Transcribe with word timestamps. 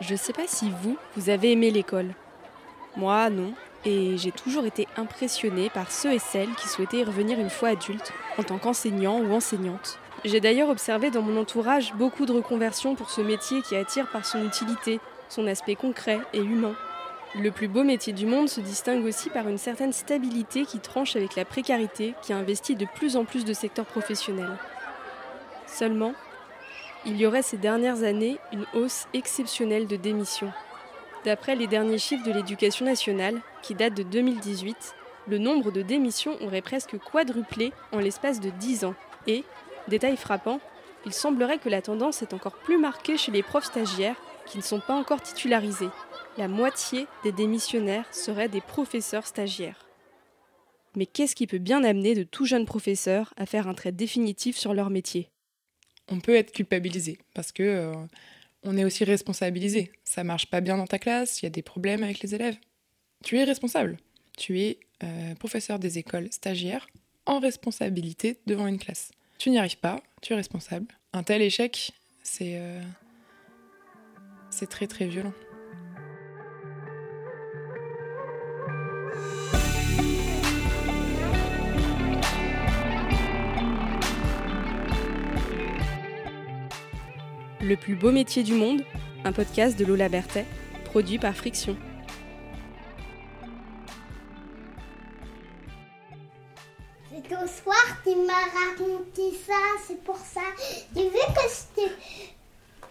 Je 0.00 0.16
sais 0.16 0.32
pas 0.32 0.46
si 0.46 0.70
vous, 0.82 0.96
vous 1.16 1.28
avez 1.28 1.52
aimé 1.52 1.70
l'école. 1.70 2.14
Moi, 2.96 3.28
non. 3.30 3.52
Et 3.84 4.16
j'ai 4.18 4.32
toujours 4.32 4.66
été 4.66 4.88
impressionnée 4.96 5.70
par 5.70 5.90
ceux 5.90 6.12
et 6.12 6.18
celles 6.18 6.54
qui 6.54 6.68
souhaitaient 6.68 6.98
y 6.98 7.04
revenir 7.04 7.38
une 7.38 7.50
fois 7.50 7.70
adultes, 7.70 8.12
en 8.36 8.42
tant 8.42 8.58
qu'enseignant 8.58 9.20
ou 9.20 9.32
enseignante. 9.32 9.98
J'ai 10.24 10.40
d'ailleurs 10.40 10.68
observé 10.68 11.10
dans 11.10 11.22
mon 11.22 11.40
entourage 11.40 11.94
beaucoup 11.94 12.26
de 12.26 12.32
reconversions 12.32 12.94
pour 12.94 13.10
ce 13.10 13.22
métier 13.22 13.62
qui 13.62 13.76
attire 13.76 14.10
par 14.10 14.26
son 14.26 14.44
utilité, 14.44 15.00
son 15.28 15.46
aspect 15.46 15.76
concret 15.76 16.20
et 16.34 16.40
humain. 16.40 16.74
Le 17.38 17.50
plus 17.50 17.68
beau 17.68 17.84
métier 17.84 18.12
du 18.12 18.26
monde 18.26 18.48
se 18.48 18.60
distingue 18.60 19.04
aussi 19.04 19.30
par 19.30 19.48
une 19.48 19.56
certaine 19.56 19.92
stabilité 19.92 20.64
qui 20.66 20.80
tranche 20.80 21.14
avec 21.14 21.36
la 21.36 21.44
précarité 21.44 22.14
qui 22.22 22.32
a 22.32 22.36
investi 22.36 22.74
de 22.74 22.86
plus 22.96 23.16
en 23.16 23.24
plus 23.24 23.44
de 23.44 23.52
secteurs 23.52 23.86
professionnels. 23.86 24.58
Seulement, 25.66 26.12
il 27.06 27.16
y 27.16 27.26
aurait 27.26 27.42
ces 27.42 27.56
dernières 27.56 28.02
années 28.02 28.38
une 28.52 28.66
hausse 28.74 29.06
exceptionnelle 29.14 29.86
de 29.86 29.96
démissions. 29.96 30.52
D'après 31.24 31.54
les 31.54 31.66
derniers 31.66 31.98
chiffres 31.98 32.26
de 32.26 32.32
l'éducation 32.32 32.84
nationale, 32.84 33.40
qui 33.62 33.74
datent 33.74 33.94
de 33.94 34.02
2018, 34.02 34.94
le 35.28 35.38
nombre 35.38 35.70
de 35.70 35.82
démissions 35.82 36.40
aurait 36.42 36.62
presque 36.62 36.98
quadruplé 36.98 37.72
en 37.92 37.98
l'espace 37.98 38.40
de 38.40 38.50
10 38.50 38.84
ans. 38.84 38.94
Et, 39.26 39.44
détail 39.88 40.16
frappant, 40.16 40.60
il 41.06 41.12
semblerait 41.12 41.58
que 41.58 41.68
la 41.68 41.82
tendance 41.82 42.22
est 42.22 42.34
encore 42.34 42.56
plus 42.56 42.78
marquée 42.78 43.16
chez 43.16 43.32
les 43.32 43.42
profs 43.42 43.66
stagiaires 43.66 44.16
qui 44.46 44.58
ne 44.58 44.62
sont 44.62 44.80
pas 44.80 44.94
encore 44.94 45.22
titularisés. 45.22 45.90
La 46.36 46.48
moitié 46.48 47.06
des 47.22 47.32
démissionnaires 47.32 48.06
seraient 48.10 48.48
des 48.48 48.60
professeurs 48.60 49.26
stagiaires. 49.26 49.86
Mais 50.96 51.06
qu'est-ce 51.06 51.36
qui 51.36 51.46
peut 51.46 51.58
bien 51.58 51.84
amener 51.84 52.14
de 52.14 52.24
tout 52.24 52.46
jeunes 52.46 52.66
professeurs 52.66 53.32
à 53.36 53.46
faire 53.46 53.68
un 53.68 53.74
trait 53.74 53.92
définitif 53.92 54.56
sur 54.56 54.74
leur 54.74 54.90
métier? 54.90 55.30
On 56.10 56.20
peut 56.20 56.34
être 56.34 56.52
culpabilisé 56.52 57.18
parce 57.34 57.52
que 57.52 57.62
euh, 57.62 57.94
on 58.62 58.76
est 58.76 58.84
aussi 58.84 59.04
responsabilisé. 59.04 59.92
Ça 60.04 60.24
marche 60.24 60.46
pas 60.46 60.60
bien 60.60 60.76
dans 60.76 60.86
ta 60.86 60.98
classe, 60.98 61.40
il 61.40 61.46
y 61.46 61.48
a 61.48 61.50
des 61.50 61.62
problèmes 61.62 62.02
avec 62.02 62.20
les 62.20 62.34
élèves. 62.34 62.56
Tu 63.24 63.38
es 63.38 63.44
responsable. 63.44 63.96
Tu 64.36 64.60
es 64.60 64.80
euh, 65.02 65.34
professeur 65.36 65.78
des 65.78 65.98
écoles 65.98 66.28
stagiaires 66.30 66.86
en 67.26 67.38
responsabilité 67.38 68.38
devant 68.46 68.66
une 68.66 68.78
classe. 68.78 69.12
Tu 69.38 69.50
n'y 69.50 69.58
arrives 69.58 69.78
pas, 69.78 70.02
tu 70.20 70.32
es 70.32 70.36
responsable. 70.36 70.86
Un 71.12 71.22
tel 71.22 71.42
échec, 71.42 71.92
c'est 72.22 72.58
euh, 72.58 72.82
c'est 74.50 74.68
très 74.68 74.86
très 74.86 75.06
violent. 75.06 75.32
Le 87.70 87.76
plus 87.76 87.94
beau 87.94 88.10
métier 88.10 88.42
du 88.42 88.54
monde, 88.54 88.82
un 89.22 89.30
podcast 89.30 89.78
de 89.78 89.84
Lola 89.84 90.08
Berthet, 90.08 90.44
produit 90.86 91.20
par 91.20 91.36
Friction. 91.36 91.76
C'est 97.08 97.32
au 97.32 97.46
soir 97.46 98.02
qu'il 98.02 98.26
m'a 98.26 98.32
raconté 98.32 99.22
ça, 99.46 99.54
c'est 99.86 100.02
pour 100.02 100.16
ça. 100.16 100.40
Tu 100.96 101.02
veux 101.02 101.10
que 101.10 101.46
je 101.48 101.80
te 101.80 101.88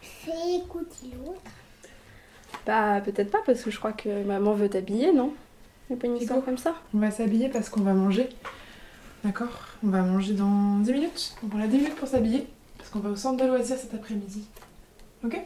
fais 0.01 0.55
écouter 0.63 1.11
l'autre? 1.17 1.41
Bah, 2.65 3.01
peut-être 3.01 3.31
pas, 3.31 3.41
parce 3.45 3.61
que 3.63 3.71
je 3.71 3.79
crois 3.79 3.91
que 3.91 4.23
maman 4.23 4.53
veut 4.53 4.69
t'habiller, 4.69 5.11
non? 5.11 5.33
Il 5.89 5.97
pas 5.97 6.07
une 6.07 6.15
histoire 6.15 6.41
comme 6.45 6.57
ça? 6.57 6.73
On 6.93 6.99
va 6.99 7.11
s'habiller 7.11 7.49
parce 7.49 7.67
qu'on 7.67 7.81
va 7.81 7.93
manger. 7.93 8.29
D'accord? 9.25 9.59
On 9.83 9.89
va 9.89 10.03
manger 10.03 10.35
dans 10.35 10.79
10 10.79 10.93
minutes. 10.93 11.35
Donc 11.43 11.51
on 11.53 11.61
a 11.61 11.67
10 11.67 11.77
minutes 11.79 11.95
pour 11.95 12.07
s'habiller. 12.07 12.47
Parce 12.77 12.89
qu'on 12.91 12.99
va 12.99 13.09
au 13.09 13.17
centre 13.17 13.43
de 13.43 13.45
loisirs 13.45 13.75
cet 13.77 13.93
après-midi. 13.93 14.45
Ok 15.23 15.37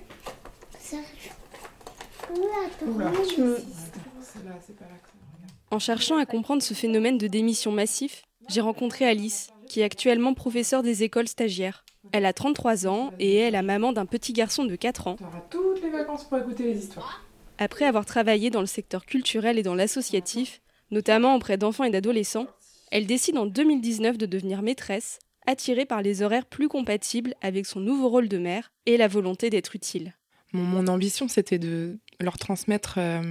En 5.72 5.80
cherchant 5.80 6.18
à 6.18 6.26
comprendre 6.26 6.62
ce 6.62 6.74
phénomène 6.74 7.18
de 7.18 7.28
démission 7.28 7.72
massif, 7.72 8.24
j'ai 8.50 8.62
rencontré 8.62 9.06
Alice, 9.06 9.50
qui 9.68 9.82
est 9.82 9.84
actuellement 9.84 10.34
professeure 10.34 10.84
des 10.84 11.04
écoles 11.04 11.28
stagiaires. 11.28 11.84
Elle 12.12 12.26
a 12.26 12.34
33 12.34 12.86
ans 12.88 13.12
et 13.20 13.38
est 13.38 13.52
la 13.52 13.64
maman 13.64 13.94
d'un 13.94 14.06
petit 14.06 14.34
garçon 14.34 14.66
de 14.66 14.76
4 14.76 15.08
ans. 15.08 15.16
toutes 15.50 15.82
les 15.82 15.90
vacances 15.90 16.26
pour 16.26 16.38
écouter 16.38 16.64
les 16.64 16.78
histoires. 16.78 17.24
Après 17.58 17.86
avoir 17.86 18.06
travaillé 18.06 18.50
dans 18.50 18.60
le 18.60 18.68
secteur 18.68 19.06
culturel 19.06 19.58
et 19.58 19.64
dans 19.64 19.76
l'associatif, 19.76 20.62
notamment 20.92 21.36
auprès 21.36 21.58
d'enfants 21.58 21.86
et 21.86 21.90
d'adolescents, 21.90 22.48
elle 22.92 23.08
décide 23.08 23.38
en 23.38 23.46
2019 23.46 24.18
de 24.18 24.26
devenir 24.26 24.62
maîtresse 24.62 25.20
attirée 25.46 25.86
par 25.86 26.02
les 26.02 26.22
horaires 26.22 26.46
plus 26.46 26.68
compatibles 26.68 27.36
avec 27.42 27.66
son 27.66 27.80
nouveau 27.80 28.10
rôle 28.10 28.28
de 28.28 28.38
mère 28.38 28.72
et 28.86 28.98
la 28.98 29.08
volonté 29.08 29.50
d'être 29.50 29.76
utile. 29.76 30.14
Mon, 30.54 30.88
ambition, 30.88 31.28
c'était 31.28 31.58
de 31.58 31.98
leur 32.20 32.38
transmettre 32.38 32.96
euh, 32.98 33.22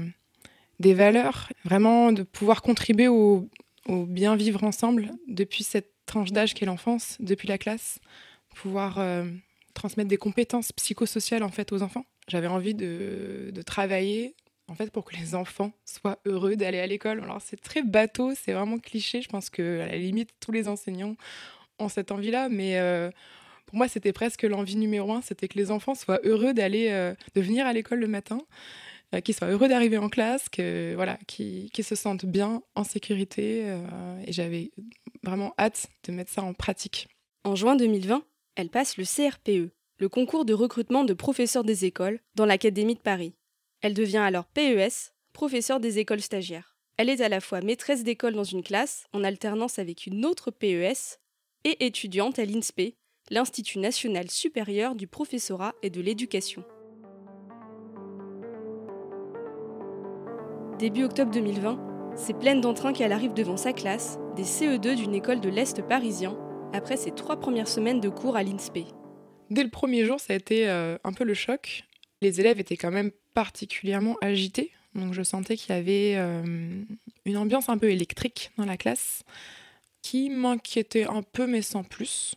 des 0.80 0.92
valeurs, 0.92 1.48
vraiment 1.64 2.10
de 2.12 2.24
pouvoir 2.24 2.62
contribuer 2.62 3.06
au, 3.08 3.48
bien 3.88 4.36
vivre 4.36 4.64
ensemble 4.64 5.10
depuis 5.28 5.64
cette 5.64 5.92
tranche 6.06 6.32
d'âge 6.32 6.54
qu'est 6.54 6.66
l'enfance, 6.66 7.16
depuis 7.20 7.48
la 7.48 7.58
classe, 7.58 7.98
pouvoir 8.56 8.98
euh, 8.98 9.24
transmettre 9.74 10.08
des 10.08 10.16
compétences 10.16 10.72
psychosociales 10.72 11.42
en 11.42 11.48
fait 11.48 11.72
aux 11.72 11.82
enfants. 11.82 12.04
J'avais 12.28 12.46
envie 12.48 12.74
de, 12.74 13.50
de 13.52 13.62
travailler 13.62 14.34
en 14.68 14.74
fait 14.74 14.90
pour 14.90 15.04
que 15.04 15.16
les 15.16 15.34
enfants 15.34 15.72
soient 15.84 16.18
heureux 16.24 16.56
d'aller 16.56 16.78
à 16.78 16.86
l'école. 16.86 17.20
Alors 17.20 17.40
c'est 17.40 17.60
très 17.60 17.82
bateau, 17.82 18.32
c'est 18.34 18.52
vraiment 18.52 18.78
cliché. 18.78 19.22
Je 19.22 19.28
pense 19.28 19.50
que 19.50 19.80
à 19.80 19.86
la 19.86 19.96
limite 19.96 20.30
tous 20.40 20.52
les 20.52 20.68
enseignants 20.68 21.16
cette 21.88 22.12
envie-là, 22.12 22.48
mais 22.48 22.78
euh, 22.78 23.10
pour 23.66 23.76
moi, 23.76 23.88
c'était 23.88 24.12
presque 24.12 24.42
l'envie 24.42 24.76
numéro 24.76 25.12
un, 25.12 25.22
c'était 25.22 25.48
que 25.48 25.58
les 25.58 25.70
enfants 25.70 25.94
soient 25.94 26.20
heureux 26.24 26.54
d'aller, 26.54 26.88
euh, 26.90 27.14
de 27.34 27.40
venir 27.40 27.66
à 27.66 27.72
l'école 27.72 28.00
le 28.00 28.08
matin, 28.08 28.40
euh, 29.14 29.20
qu'ils 29.20 29.34
soient 29.34 29.48
heureux 29.48 29.68
d'arriver 29.68 29.98
en 29.98 30.08
classe, 30.08 30.48
que 30.48 30.94
voilà, 30.94 31.18
qu'ils 31.26 31.70
se 31.82 31.94
sentent 31.94 32.26
bien, 32.26 32.62
en 32.74 32.84
sécurité. 32.84 33.64
et 34.26 34.32
j'avais 34.32 34.70
vraiment 35.22 35.54
hâte 35.58 35.88
de 36.04 36.12
mettre 36.12 36.30
ça 36.30 36.42
en 36.42 36.54
pratique. 36.54 37.08
En 37.44 37.54
juin 37.54 37.76
2020, 37.76 38.22
elle 38.54 38.68
passe 38.68 38.96
le 38.96 39.04
CRPE, 39.04 39.72
le 39.98 40.08
concours 40.08 40.44
de 40.44 40.54
recrutement 40.54 41.04
de 41.04 41.14
professeurs 41.14 41.64
des 41.64 41.84
écoles, 41.84 42.20
dans 42.34 42.46
l'Académie 42.46 42.94
de 42.94 43.00
Paris. 43.00 43.34
Elle 43.80 43.94
devient 43.94 44.18
alors 44.18 44.46
PES, 44.46 45.12
professeur 45.32 45.80
des 45.80 45.98
écoles 45.98 46.20
stagiaires. 46.20 46.76
Elle 46.96 47.08
est 47.08 47.20
à 47.20 47.28
la 47.28 47.40
fois 47.40 47.60
maîtresse 47.60 48.04
d'école 48.04 48.34
dans 48.34 48.44
une 48.44 48.62
classe, 48.62 49.06
en 49.12 49.24
alternance 49.24 49.78
avec 49.78 50.06
une 50.06 50.24
autre 50.24 50.50
PES, 50.50 51.18
et 51.64 51.86
étudiante 51.86 52.38
à 52.38 52.44
l'INSPE, 52.44 52.94
l'Institut 53.30 53.78
national 53.78 54.30
supérieur 54.30 54.94
du 54.94 55.06
professorat 55.06 55.74
et 55.82 55.90
de 55.90 56.00
l'éducation. 56.00 56.64
Début 60.78 61.04
octobre 61.04 61.30
2020, 61.30 62.14
c'est 62.16 62.38
pleine 62.38 62.60
d'entrain 62.60 62.92
qu'elle 62.92 63.12
arrive 63.12 63.34
devant 63.34 63.56
sa 63.56 63.72
classe, 63.72 64.18
des 64.36 64.42
CE2 64.42 64.96
d'une 64.96 65.14
école 65.14 65.40
de 65.40 65.48
l'Est 65.48 65.80
parisien, 65.86 66.36
après 66.72 66.96
ses 66.96 67.12
trois 67.12 67.38
premières 67.38 67.68
semaines 67.68 68.00
de 68.00 68.08
cours 68.08 68.36
à 68.36 68.42
l'INSPE. 68.42 68.86
Dès 69.50 69.62
le 69.62 69.70
premier 69.70 70.04
jour, 70.04 70.18
ça 70.18 70.32
a 70.32 70.36
été 70.36 70.68
euh, 70.68 70.98
un 71.04 71.12
peu 71.12 71.24
le 71.24 71.34
choc. 71.34 71.84
Les 72.20 72.40
élèves 72.40 72.58
étaient 72.58 72.76
quand 72.76 72.90
même 72.90 73.12
particulièrement 73.34 74.16
agités, 74.20 74.72
donc 74.94 75.12
je 75.12 75.22
sentais 75.22 75.56
qu'il 75.56 75.74
y 75.74 75.78
avait 75.78 76.14
euh, 76.16 76.82
une 77.24 77.36
ambiance 77.36 77.68
un 77.68 77.78
peu 77.78 77.90
électrique 77.90 78.50
dans 78.56 78.64
la 78.64 78.76
classe 78.76 79.24
qui 80.02 80.30
m'inquiétait 80.30 81.04
un 81.04 81.22
peu, 81.22 81.46
mais 81.46 81.62
sans 81.62 81.84
plus. 81.84 82.34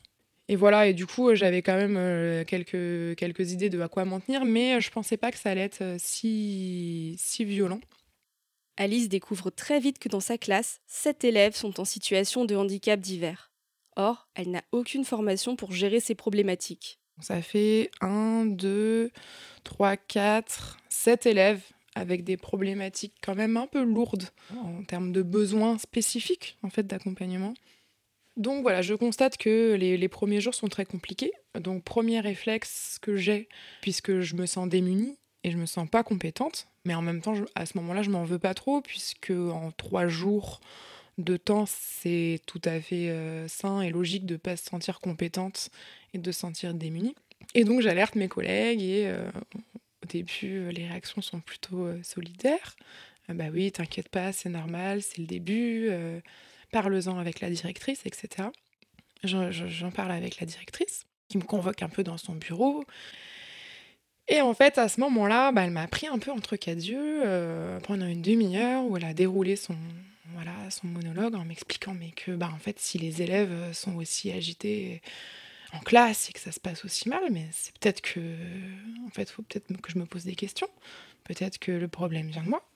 Et 0.48 0.56
voilà, 0.56 0.88
et 0.88 0.94
du 0.94 1.08
coup, 1.08 1.34
j'avais 1.34 1.64
quand 1.64 1.76
même 1.76 1.98
euh, 1.98 2.44
quelques, 2.44 3.18
quelques 3.18 3.52
idées 3.52 3.70
de 3.70 3.82
à 3.82 3.88
quoi 3.88 4.06
m'en 4.06 4.20
tenir, 4.20 4.46
mais 4.46 4.80
je 4.80 4.92
pensais 4.92 5.18
pas 5.18 5.32
que 5.32 5.38
ça 5.38 5.50
allait 5.50 5.62
être 5.62 5.82
euh, 5.82 5.96
si, 5.98 7.16
si 7.18 7.44
violent. 7.44 7.80
Alice 8.78 9.10
découvre 9.10 9.50
très 9.50 9.80
vite 9.80 9.98
que 9.98 10.10
dans 10.10 10.20
sa 10.20 10.38
classe, 10.38 10.82
sept 10.86 11.24
élèves 11.24 11.56
sont 11.56 11.80
en 11.80 11.86
situation 11.86 12.46
de 12.46 12.56
handicap 12.56 13.00
divers. 13.00 13.52
Or, 13.96 14.28
elle 14.36 14.52
n'a 14.52 14.64
aucune 14.72 15.06
formation 15.06 15.56
pour 15.56 15.72
gérer 15.72 16.00
ces 16.00 16.16
problématiques. 16.16 17.00
Ça 17.22 17.42
fait 17.42 17.90
1, 18.02 18.46
2, 18.46 19.10
3, 19.64 19.98
4, 19.98 20.78
7 20.90 21.26
élèves 21.26 21.64
avec 21.96 22.24
des 22.24 22.38
problématiques 22.38 23.14
quand 23.22 23.36
même 23.36 23.58
un 23.58 23.68
peu 23.68 23.84
lourdes 23.84 24.30
en 24.56 24.84
termes 24.84 25.12
de 25.12 25.24
besoins 25.24 25.78
spécifiques 25.78 26.58
en 26.62 26.70
fait 26.70 26.86
d'accompagnement. 26.86 27.54
Donc 28.38 28.64
voilà, 28.64 28.82
je 28.82 28.94
constate 28.94 29.38
que 29.38 29.76
les, 29.76 30.08
premiers 30.10 30.42
jours 30.42 30.54
sont 30.54 30.68
très 30.68 30.86
compliqués. 30.86 31.32
Donc 31.60 31.84
premier 31.84 32.20
réflexe 32.20 33.00
que 33.02 33.16
j'ai, 33.16 33.48
puisque 33.82 34.20
je 34.20 34.36
me 34.36 34.46
sens 34.46 34.68
démunie 34.68 35.18
et 35.44 35.52
je 35.52 35.58
me 35.58 35.66
sens 35.66 35.88
pas 35.90 36.04
compétente, 36.04 36.68
mais 36.84 36.96
en 36.96 37.02
même 37.02 37.22
temps, 37.22 37.36
à 37.56 37.66
ce 37.66 37.78
moment-là, 37.78 38.02
je 38.02 38.10
m'en 38.10 38.26
veux 38.26 38.40
pas 38.40 38.54
trop, 38.54 38.82
puisque 38.82 39.32
en 39.32 39.72
trois 39.72 40.08
jours 40.08 40.60
de 41.18 41.38
temps, 41.38 41.66
c'est 41.66 42.42
tout 42.46 42.62
à 42.66 42.82
fait 42.82 43.10
euh, 43.10 43.48
sain 43.48 43.82
et 43.82 43.90
logique 43.90 44.26
de 44.26 44.36
pas 44.36 44.58
se 44.58 44.66
sentir 44.66 45.00
compétente 45.00 45.70
et 46.14 46.18
de 46.18 46.32
se 46.32 46.40
sentir 46.40 46.74
démunie. 46.74 47.16
Et 47.54 47.64
donc 47.64 47.82
j'alerte 47.82 48.16
mes 48.16 48.28
collègues 48.28 48.82
et 48.82 49.08
euh, 49.08 49.30
au 50.06 50.08
début, 50.08 50.60
euh, 50.60 50.72
les 50.72 50.88
réactions 50.88 51.22
sont 51.22 51.40
plutôt 51.40 51.86
euh, 51.86 52.00
solidaires. 52.04 52.76
Euh, 53.30 53.34
bah 53.34 53.46
oui, 53.52 53.72
t'inquiète 53.72 54.10
pas, 54.10 54.32
c'est 54.32 54.50
normal, 54.50 55.02
c'est 55.02 55.18
le 55.20 55.28
début. 55.28 55.90
parle-en 56.72 57.18
avec 57.18 57.42
la 57.42 57.50
directrice, 57.50 58.06
etc. 58.06 58.50
J'en 59.24 59.92
parle 59.92 60.12
avec 60.12 60.40
la 60.40 60.46
directrice. 60.46 61.06
qui 61.28 61.40
me 61.40 61.44
convoque 61.44 61.82
un 61.82 61.90
peu 61.90 62.04
dans 62.04 62.18
son 62.18 62.36
bureau. 62.36 62.86
Et 64.28 64.42
en 64.42 64.54
fait, 64.54 64.78
à 64.78 64.90
ce 64.90 65.00
moment-là, 65.02 65.52
bah, 65.52 65.64
elle 65.64 65.72
m'a 65.72 65.88
pris 65.88 66.08
un 66.08 66.20
peu 66.20 66.32
entre 66.32 66.56
quatre 66.56 66.84
yeux 66.84 67.24
euh, 67.26 67.80
pendant 67.80 68.06
une 68.08 68.22
demi-heure 68.22 68.84
où 68.86 68.98
elle 68.98 69.06
a 69.06 69.14
déroulé 69.14 69.56
son, 69.56 69.76
voilà, 70.34 70.54
son 70.70 70.88
monologue 70.88 71.36
en 71.36 71.46
m'expliquant 71.46 71.96
mais 71.96 72.12
que 72.12 72.32
bah, 72.32 72.52
en 72.54 72.60
fait, 72.60 72.80
si 72.80 72.98
les 73.00 73.22
élèves 73.24 73.74
sont 73.74 73.96
aussi 73.96 74.32
agités 74.32 75.02
en 75.74 75.80
classe 75.80 76.30
et 76.30 76.34
que 76.34 76.40
ça 76.40 76.52
se 76.52 76.60
passe 76.60 76.86
aussi 76.86 77.10
mal, 77.10 77.24
mais 77.32 77.48
c'est 77.52 77.78
peut-être 77.78 78.02
que, 78.02 78.20
en 79.06 79.10
fait, 79.10 79.30
faut 79.30 79.42
peut-être 79.42 79.68
que 79.82 79.92
je 79.92 80.00
me 80.00 80.06
pose 80.06 80.24
des 80.24 80.36
questions. 80.36 80.70
Peut-être 81.24 81.58
que 81.58 81.72
le 81.72 81.88
problème 81.88 82.30
vient 82.30 82.44
de 82.44 82.50
moi. 82.50 82.68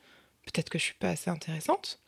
Peut-être 0.45 0.69
que 0.69 0.79
je 0.79 0.83
suis 0.83 0.95
pas 0.95 1.09
assez 1.09 1.29
intéressante. 1.29 1.99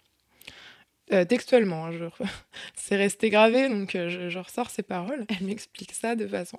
Euh, 1.11 1.25
textuellement, 1.25 1.87
hein, 1.87 2.11
c'est 2.75 2.95
resté 2.95 3.29
gravé, 3.29 3.67
donc 3.67 3.95
euh, 3.95 4.29
je, 4.29 4.39
ressors 4.39 4.69
ces 4.69 4.83
paroles. 4.83 5.25
Elle 5.29 5.45
m'explique 5.45 5.93
ça 5.93 6.15
de 6.15 6.27
façon 6.27 6.57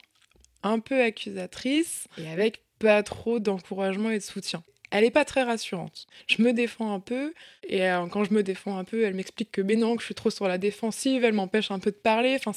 un 0.63 0.79
peu 0.79 1.03
accusatrice 1.03 2.07
et 2.19 2.29
avec 2.29 2.63
pas 2.79 3.03
trop 3.03 3.41
d'encouragement 3.41 4.11
et 4.11 4.19
de 4.19 4.23
soutien. 4.23 4.63
Elle 4.93 5.05
n'est 5.05 5.11
pas 5.11 5.25
très 5.25 5.43
rassurante. 5.43 6.07
Je 6.29 6.43
me 6.43 6.53
défends 6.53 6.95
un 6.95 7.01
peu, 7.01 7.35
et 7.67 7.89
euh, 7.89 8.07
quand 8.07 8.25
je 8.25 8.33
me 8.33 8.43
défends 8.43 8.79
un 8.79 8.85
peu, 8.85 9.03
elle 9.03 9.15
m'explique 9.15 9.51
que 9.51 9.63
ben 9.63 9.81
non, 9.81 9.97
que 9.97 10.03
je 10.03 10.07
suis 10.07 10.15
trop 10.15 10.31
sur 10.31 10.47
la 10.47 10.59
défensive, 10.59 11.25
elle 11.25 11.33
m'empêche 11.33 11.71
un 11.71 11.79
peu 11.79 11.91
de 11.91 11.97
parler. 11.97 12.37
Enfin, 12.39 12.53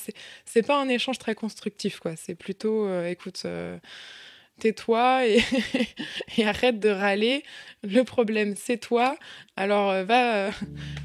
c'est 0.45 0.67
pas 0.67 0.79
un 0.79 0.89
échange 0.89 1.17
très 1.17 1.33
constructif, 1.33 1.99
quoi. 1.99 2.15
C'est 2.15 2.35
plutôt, 2.35 2.87
écoute, 3.05 3.45
tais-toi 4.59 5.27
et, 6.37 6.45
arrête 6.45 6.79
de 6.79 6.89
râler. 6.89 7.43
Le 7.83 8.03
problème, 8.03 8.55
c'est 8.55 8.77
toi. 8.77 9.17
Alors 9.55 9.89
euh, 9.89 10.03
va, 10.03 10.35
euh, 10.35 10.51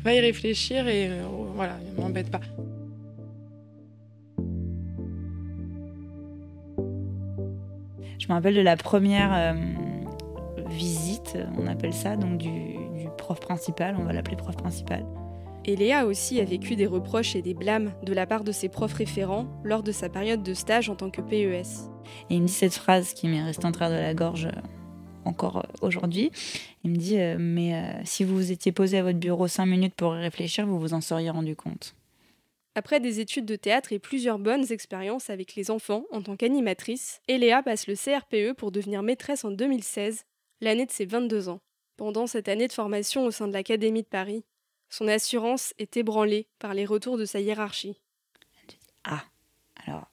va 0.04 0.14
y 0.14 0.20
réfléchir 0.20 0.88
et 0.88 1.08
euh, 1.08 1.22
voilà, 1.54 1.78
ne 1.78 2.00
m'embête 2.00 2.30
pas. 2.30 2.40
Je 8.18 8.26
me 8.28 8.34
rappelle 8.34 8.54
de 8.54 8.60
la 8.60 8.76
première 8.76 9.54
visite, 10.70 11.38
on 11.58 11.66
appelle 11.66 11.92
ça, 11.92 12.16
donc 12.16 12.38
du, 12.38 12.50
du 12.50 13.08
prof 13.18 13.40
principal, 13.40 13.96
on 13.98 14.04
va 14.04 14.12
l'appeler 14.12 14.36
prof 14.36 14.56
principal. 14.56 15.04
Et 15.66 15.76
Léa 15.76 16.06
aussi 16.06 16.40
a 16.40 16.44
vécu 16.44 16.74
des 16.74 16.86
reproches 16.86 17.36
et 17.36 17.42
des 17.42 17.52
blâmes 17.52 17.92
de 18.02 18.14
la 18.14 18.26
part 18.26 18.44
de 18.44 18.52
ses 18.52 18.68
profs 18.68 18.94
référents 18.94 19.46
lors 19.62 19.82
de 19.82 19.92
sa 19.92 20.08
période 20.08 20.42
de 20.42 20.54
stage 20.54 20.88
en 20.88 20.96
tant 20.96 21.10
que 21.10 21.20
PES. 21.20 21.90
Et 22.30 22.36
il 22.36 22.42
me 22.42 22.46
dit 22.46 22.52
cette 22.52 22.74
phrase 22.74 23.12
qui 23.12 23.28
m'est 23.28 23.42
restée 23.42 23.66
en 23.66 23.72
travers 23.72 23.98
de 23.98 24.02
la 24.02 24.14
gorge 24.14 24.46
euh, 24.46 24.60
encore 25.26 25.58
euh, 25.58 25.62
aujourd'hui. 25.82 26.30
Il 26.82 26.92
me 26.92 26.96
dit 26.96 27.20
euh, 27.20 27.36
Mais 27.38 28.00
si 28.04 28.24
vous 28.24 28.34
vous 28.34 28.52
étiez 28.52 28.72
posé 28.72 28.98
à 28.98 29.02
votre 29.02 29.18
bureau 29.18 29.48
cinq 29.48 29.66
minutes 29.66 29.94
pour 29.94 30.12
réfléchir, 30.12 30.66
vous 30.66 30.80
vous 30.80 30.94
en 30.94 31.02
seriez 31.02 31.30
rendu 31.30 31.54
compte. 31.54 31.94
Après 32.74 33.00
des 33.00 33.20
études 33.20 33.46
de 33.46 33.56
théâtre 33.56 33.92
et 33.92 33.98
plusieurs 33.98 34.38
bonnes 34.38 34.72
expériences 34.72 35.28
avec 35.28 35.56
les 35.56 35.70
enfants 35.70 36.04
en 36.12 36.22
tant 36.22 36.36
qu'animatrice, 36.36 37.20
Eléa 37.28 37.62
passe 37.62 37.86
le 37.86 37.94
CRPE 37.94 38.56
pour 38.56 38.70
devenir 38.70 39.02
maîtresse 39.02 39.44
en 39.44 39.50
2016, 39.50 40.24
l'année 40.60 40.86
de 40.86 40.92
ses 40.92 41.06
22 41.06 41.48
ans. 41.48 41.60
Pendant 41.96 42.26
cette 42.26 42.48
année 42.48 42.68
de 42.68 42.72
formation 42.72 43.24
au 43.24 43.30
sein 43.30 43.48
de 43.48 43.52
l'Académie 43.52 44.02
de 44.02 44.08
Paris, 44.08 44.44
son 44.88 45.06
assurance 45.06 45.74
est 45.78 45.96
ébranlée 45.96 46.48
par 46.58 46.74
les 46.74 46.84
retours 46.84 47.18
de 47.18 47.24
sa 47.24 47.40
hiérarchie. 47.40 48.00
Ah, 49.04 49.24
alors, 49.86 50.06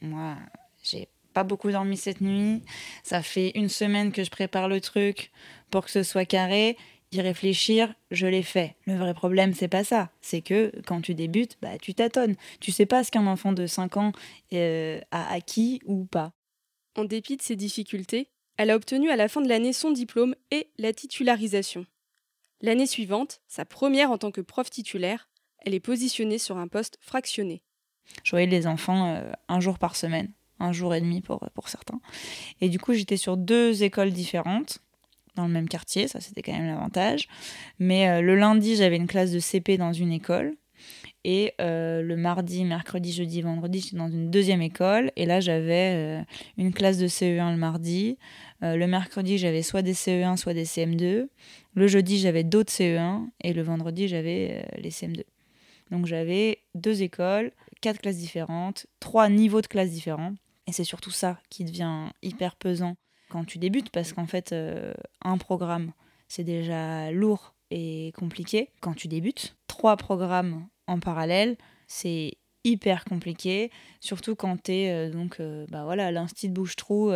moi, 0.00 0.36
j'ai 0.82 1.08
pas 1.32 1.44
beaucoup 1.44 1.70
dormi 1.70 1.96
cette 1.96 2.20
nuit. 2.20 2.62
Ça 3.02 3.22
fait 3.22 3.52
une 3.54 3.68
semaine 3.68 4.12
que 4.12 4.24
je 4.24 4.30
prépare 4.30 4.68
le 4.68 4.80
truc 4.80 5.30
pour 5.70 5.84
que 5.84 5.90
ce 5.90 6.02
soit 6.02 6.24
carré. 6.24 6.76
Y 7.12 7.20
réfléchir, 7.20 7.94
je 8.10 8.26
l'ai 8.26 8.42
fait. 8.42 8.74
Le 8.86 8.96
vrai 8.96 9.12
problème, 9.12 9.52
c'est 9.52 9.68
pas 9.68 9.84
ça. 9.84 10.10
C'est 10.22 10.40
que 10.40 10.72
quand 10.86 11.02
tu 11.02 11.14
débutes, 11.14 11.58
bah, 11.60 11.76
tu 11.78 11.92
tâtonnes. 11.92 12.36
Tu 12.60 12.72
sais 12.72 12.86
pas 12.86 13.04
ce 13.04 13.10
qu'un 13.10 13.26
enfant 13.26 13.52
de 13.52 13.66
5 13.66 13.96
ans 13.98 14.12
euh, 14.54 14.98
a 15.10 15.30
acquis 15.32 15.80
ou 15.84 16.06
pas. 16.06 16.32
En 16.96 17.04
dépit 17.04 17.36
de 17.36 17.42
ces 17.42 17.56
difficultés, 17.56 18.28
elle 18.56 18.70
a 18.70 18.76
obtenu 18.76 19.10
à 19.10 19.16
la 19.16 19.28
fin 19.28 19.40
de 19.40 19.48
l'année 19.48 19.72
son 19.72 19.90
diplôme 19.90 20.34
et 20.50 20.68
la 20.78 20.92
titularisation. 20.92 21.86
L'année 22.60 22.86
suivante, 22.86 23.40
sa 23.48 23.64
première 23.64 24.10
en 24.10 24.18
tant 24.18 24.30
que 24.30 24.40
prof 24.40 24.70
titulaire, 24.70 25.28
elle 25.58 25.74
est 25.74 25.80
positionnée 25.80 26.38
sur 26.38 26.58
un 26.58 26.68
poste 26.68 26.98
fractionné. 27.00 27.62
Je 28.24 28.30
voyais 28.30 28.46
les 28.46 28.66
enfants 28.66 29.14
euh, 29.14 29.32
un 29.48 29.60
jour 29.60 29.78
par 29.78 29.96
semaine 29.96 30.32
un 30.62 30.72
jour 30.72 30.94
et 30.94 31.00
demi 31.00 31.20
pour, 31.20 31.40
pour 31.54 31.68
certains. 31.68 32.00
Et 32.60 32.68
du 32.68 32.78
coup, 32.78 32.94
j'étais 32.94 33.16
sur 33.16 33.36
deux 33.36 33.82
écoles 33.82 34.12
différentes 34.12 34.78
dans 35.34 35.46
le 35.46 35.52
même 35.52 35.68
quartier, 35.68 36.08
ça 36.08 36.20
c'était 36.20 36.42
quand 36.42 36.52
même 36.52 36.66
l'avantage. 36.66 37.28
Mais 37.78 38.08
euh, 38.08 38.20
le 38.20 38.36
lundi, 38.36 38.76
j'avais 38.76 38.96
une 38.96 39.06
classe 39.06 39.32
de 39.32 39.40
CP 39.40 39.78
dans 39.78 39.92
une 39.92 40.12
école. 40.12 40.54
Et 41.24 41.54
euh, 41.60 42.02
le 42.02 42.16
mardi, 42.16 42.64
mercredi, 42.64 43.12
jeudi, 43.12 43.42
vendredi, 43.42 43.80
j'étais 43.80 43.96
dans 43.96 44.08
une 44.08 44.30
deuxième 44.30 44.62
école. 44.62 45.12
Et 45.16 45.24
là, 45.24 45.40
j'avais 45.40 45.94
euh, 45.94 46.22
une 46.58 46.72
classe 46.72 46.98
de 46.98 47.06
CE1 47.06 47.52
le 47.52 47.58
mardi. 47.58 48.18
le 48.60 48.86
mercredi, 48.86 49.38
j'avais 49.38 49.62
soit 49.62 49.82
des 49.82 49.94
CE1, 49.94 50.36
soit 50.36 50.54
des 50.54 50.64
CM2. 50.64 51.28
Le 51.74 51.86
jeudi, 51.86 52.18
j'avais 52.18 52.42
d'autres 52.44 52.72
CE1. 52.72 53.28
Et 53.42 53.52
le 53.52 53.62
vendredi, 53.62 54.08
j'avais 54.08 54.66
les 54.78 54.90
CM2. 54.90 55.22
Donc 55.92 56.06
j'avais 56.06 56.58
deux 56.74 57.02
écoles, 57.02 57.52
quatre 57.82 58.00
classes 58.00 58.16
différentes, 58.16 58.86
trois 58.98 59.28
niveaux 59.28 59.60
de 59.60 59.66
classes 59.66 59.90
différents. 59.90 60.32
Et 60.66 60.72
c'est 60.72 60.84
surtout 60.84 61.10
ça 61.10 61.38
qui 61.50 61.64
devient 61.64 62.06
hyper 62.22 62.56
pesant 62.56 62.96
quand 63.28 63.44
tu 63.44 63.58
débutes, 63.58 63.90
parce 63.90 64.12
qu'en 64.12 64.26
fait, 64.26 64.52
euh, 64.52 64.94
un 65.22 65.38
programme, 65.38 65.92
c'est 66.28 66.44
déjà 66.44 67.10
lourd 67.10 67.54
et 67.70 68.12
compliqué 68.16 68.70
quand 68.80 68.94
tu 68.94 69.06
débutes. 69.08 69.56
Trois 69.66 69.96
programmes 69.96 70.66
en 70.86 71.00
parallèle, 71.00 71.56
c'est 71.86 72.32
hyper 72.64 73.04
compliqué, 73.04 73.70
surtout 74.00 74.36
quand 74.36 74.62
tu 74.62 74.72
es 74.72 74.90
euh, 74.90 75.10
donc 75.10 75.40
euh, 75.40 75.66
bah 75.68 75.84
voilà 75.84 76.12
l'instit 76.12 76.48
bouche-trou 76.48 77.12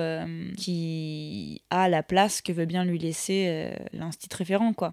qui 0.57 1.63
a 1.71 1.89
la 1.89 2.03
place 2.03 2.43
que 2.43 2.53
veut 2.53 2.67
bien 2.67 2.85
lui 2.85 2.99
laisser 2.99 3.73
l'instit 3.93 4.29
référent 4.33 4.73
quoi. 4.73 4.93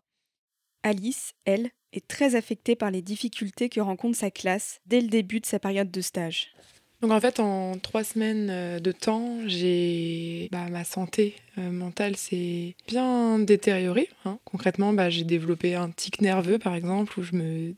Alice, 0.83 1.33
elle, 1.45 1.69
est 1.93 2.07
très 2.07 2.35
affectée 2.35 2.75
par 2.75 2.91
les 2.91 3.01
difficultés 3.01 3.69
que 3.69 3.79
rencontre 3.79 4.17
sa 4.17 4.31
classe 4.31 4.79
dès 4.85 4.99
le 4.99 5.07
début 5.07 5.39
de 5.39 5.45
sa 5.45 5.59
période 5.59 5.91
de 5.91 6.01
stage. 6.01 6.53
Donc 7.01 7.11
en 7.11 7.19
fait, 7.19 7.41
en 7.41 7.77
trois 7.79 8.05
semaines 8.05 8.49
euh, 8.49 8.79
de 8.79 8.93
temps, 8.93 9.39
j'ai 9.45 10.47
bah, 10.51 10.69
ma 10.69 10.85
santé 10.85 11.35
euh, 11.57 11.69
mentale 11.69 12.15
s'est 12.15 12.75
bien 12.87 13.39
détériorée. 13.39 14.07
Hein. 14.23 14.39
Concrètement, 14.45 14.93
bah, 14.93 15.09
j'ai 15.09 15.25
développé 15.25 15.75
un 15.75 15.89
tic 15.89 16.21
nerveux, 16.21 16.59
par 16.59 16.75
exemple, 16.75 17.19
où 17.19 17.23
je 17.23 17.35
me 17.35 17.75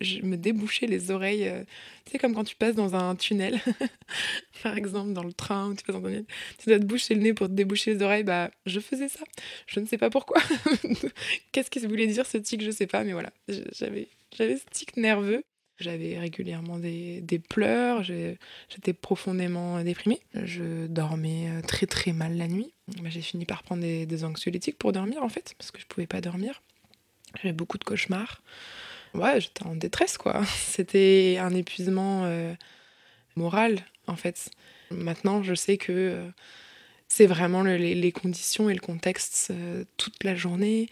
je 0.00 0.22
me 0.22 0.36
débouchais 0.36 0.86
les 0.86 1.10
oreilles. 1.10 1.48
Euh, 1.48 1.64
tu 2.04 2.12
sais, 2.12 2.18
comme 2.18 2.34
quand 2.34 2.44
tu 2.44 2.56
passes 2.56 2.74
dans 2.74 2.94
un 2.94 3.14
tunnel, 3.16 3.60
par 4.62 4.76
exemple, 4.76 5.12
dans 5.12 5.24
le 5.24 5.32
train, 5.32 5.74
tu 5.76 5.84
passes 5.84 6.00
dans 6.00 6.08
tu 6.58 6.68
dois 6.68 6.78
te 6.78 6.84
boucher 6.84 7.14
le 7.14 7.22
nez 7.22 7.34
pour 7.34 7.48
te 7.48 7.52
déboucher 7.52 7.94
les 7.94 8.02
oreilles. 8.02 8.24
Bah, 8.24 8.50
je 8.66 8.80
faisais 8.80 9.08
ça. 9.08 9.24
Je 9.66 9.80
ne 9.80 9.86
sais 9.86 9.98
pas 9.98 10.10
pourquoi. 10.10 10.40
Qu'est-ce 11.52 11.70
que 11.70 11.86
voulait 11.86 12.06
dire 12.06 12.26
ce 12.26 12.38
tic 12.38 12.62
Je 12.62 12.70
sais 12.70 12.86
pas, 12.86 13.04
mais 13.04 13.12
voilà. 13.12 13.30
J'avais, 13.48 14.08
j'avais 14.36 14.56
ce 14.56 14.64
tic 14.70 14.96
nerveux. 14.96 15.42
J'avais 15.80 16.18
régulièrement 16.18 16.78
des, 16.78 17.22
des 17.22 17.38
pleurs, 17.38 18.02
j'étais 18.02 18.92
profondément 18.92 19.82
déprimée. 19.82 20.20
Je 20.34 20.86
dormais 20.86 21.48
euh, 21.48 21.62
très 21.62 21.86
très 21.86 22.12
mal 22.12 22.36
la 22.36 22.48
nuit. 22.48 22.74
Bah, 22.98 23.08
j'ai 23.08 23.22
fini 23.22 23.46
par 23.46 23.62
prendre 23.62 23.82
des, 23.82 24.24
anxiolytiques 24.24 24.76
pour 24.76 24.92
dormir 24.92 25.22
en 25.22 25.30
fait, 25.30 25.54
parce 25.56 25.70
que 25.70 25.80
je 25.80 25.86
pouvais 25.86 26.06
pas 26.06 26.20
dormir. 26.20 26.62
J'avais 27.42 27.54
beaucoup 27.54 27.78
de 27.78 27.84
cauchemars. 27.84 28.42
Ouais, 29.14 29.40
j'étais 29.40 29.64
en 29.64 29.74
détresse 29.74 30.18
quoi. 30.18 30.44
C'était 30.66 31.38
un 31.40 31.54
épuisement 31.54 32.24
euh, 32.24 32.54
moral 33.36 33.78
en 34.06 34.16
fait. 34.16 34.50
Maintenant, 34.90 35.42
je 35.42 35.54
sais 35.54 35.76
que 35.76 35.92
euh, 35.92 36.28
c'est 37.08 37.26
vraiment 37.26 37.62
les, 37.62 37.94
les, 37.94 38.12
conditions 38.12 38.70
et 38.70 38.74
le 38.74 38.80
contexte 38.80 39.52
toute 39.96 40.24
la 40.24 40.34
journée 40.34 40.88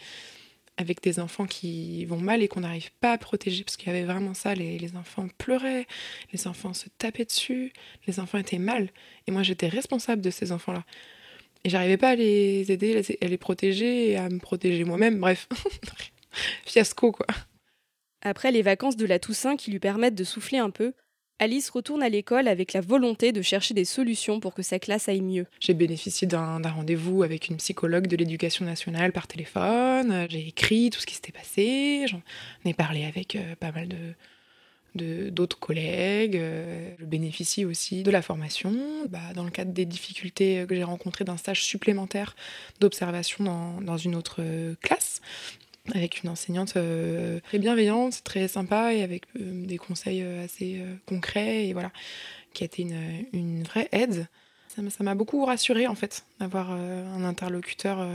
avec 0.78 1.02
des 1.02 1.18
enfants 1.18 1.46
qui 1.46 2.04
vont 2.06 2.18
mal 2.18 2.40
et 2.40 2.48
qu'on 2.48 2.60
n'arrive 2.60 2.92
pas 3.00 3.12
à 3.12 3.18
protéger, 3.18 3.64
parce 3.64 3.76
qu'il 3.76 3.88
y 3.88 3.90
avait 3.90 4.04
vraiment 4.04 4.32
ça, 4.32 4.54
les, 4.54 4.96
enfants 4.96 5.26
pleuraient, 5.37 5.87
les 6.32 6.46
enfants 6.46 6.72
se 6.72 6.88
tapaient 6.98 7.25
dessus, 7.25 7.72
les 8.06 8.20
enfants 8.20 8.38
étaient 8.38 8.58
mal, 8.58 8.88
et 9.26 9.32
moi 9.32 9.42
j'étais 9.42 9.66
responsable 9.66 10.22
de 10.22 10.30
ces 10.30 10.52
enfants-là. 10.52 10.84
Et 11.64 11.70
j'arrivais 11.70 11.96
pas 11.96 12.10
à 12.10 12.14
les 12.14 12.70
aider, 12.70 13.02
à 13.20 13.26
les 13.26 13.38
protéger 13.38 14.16
à 14.16 14.28
me 14.28 14.38
protéger 14.38 14.84
moi-même, 14.84 15.18
bref, 15.18 15.48
fiasco 16.64 17.10
quoi. 17.10 17.26
Après 18.22 18.50
les 18.50 18.62
vacances 18.62 18.96
de 18.96 19.06
la 19.06 19.18
Toussaint 19.18 19.56
qui 19.56 19.70
lui 19.70 19.78
permettent 19.78 20.14
de 20.14 20.25
souffler 20.25 20.58
un 20.58 20.70
peu, 20.70 20.92
Alice 21.40 21.70
retourne 21.70 22.02
à 22.02 22.08
l'école 22.08 22.48
avec 22.48 22.72
la 22.72 22.80
volonté 22.80 23.30
de 23.30 23.42
chercher 23.42 23.72
des 23.72 23.84
solutions 23.84 24.40
pour 24.40 24.54
que 24.54 24.62
sa 24.62 24.80
classe 24.80 25.08
aille 25.08 25.20
mieux. 25.20 25.46
J'ai 25.60 25.75
bénéficié 25.75 26.26
d'un 26.26 26.60
rendez-vous 26.60 27.22
avec 27.22 27.48
une 27.48 27.58
psychologue 27.58 28.08
de 28.08 28.16
l'éducation 28.16 28.64
nationale 28.64 29.12
par 29.12 29.28
téléphone, 29.28 30.26
j'ai 30.28 30.48
écrit 30.48 30.90
tout 30.90 31.00
ce 31.00 31.06
qui 31.06 31.14
s'était 31.14 31.32
passé, 31.32 32.06
j'en 32.08 32.22
ai 32.64 32.75
parlé 32.75 33.04
avec 33.04 33.37
euh, 33.37 33.54
pas 33.54 33.70
mal 33.70 33.88
de, 34.94 35.30
d'autres 35.30 35.60
collègues. 35.60 36.37
Euh, 36.37 36.90
je 36.98 37.04
bénéficie 37.04 37.64
aussi 37.64 38.02
de 38.02 38.10
la 38.10 38.20
formation 38.20 38.75
bah, 39.08 39.32
dans 39.37 39.44
le 39.44 39.50
cadre 39.50 39.72
des 39.72 39.84
difficultés 39.84 40.64
que 40.68 40.75
j'ai 40.75 40.82
rencontrées 40.82 41.25
d'un 41.25 41.37
stage 41.37 41.62
supplémentaire 41.62 42.34
d'observation 42.80 43.44
dans, 43.44 43.80
dans, 43.80 43.96
une 43.96 44.16
autre 44.16 44.42
classe 44.82 45.20
avec 45.95 46.23
une 46.23 46.30
enseignante 46.30 46.76
euh, 46.76 47.40
très 47.40 47.59
bienveillante, 47.59 48.23
très 48.25 48.49
sympa 48.49 48.95
et 48.95 49.02
avec 49.02 49.25
euh, 49.37 49.66
des 49.66 49.78
conseils 49.78 50.23
euh, 50.23 50.45
assez 50.45 50.83
concrets. 51.07 51.66
Et 51.66 51.73
voilà. 51.73 51.90
qui 52.52 52.64
a 52.64 52.66
été 52.66 52.87
une, 53.33 53.62
vraie 53.64 53.88
aide. 53.92 54.26
Ça 54.68 55.02
m'a- 55.02 55.14
beaucoup 55.14 55.45
rassurée 55.45 55.87
en 55.87 55.95
fait, 55.95 56.25
d'avoir 56.38 56.71
un 56.71 57.25
interlocuteur 57.25 58.07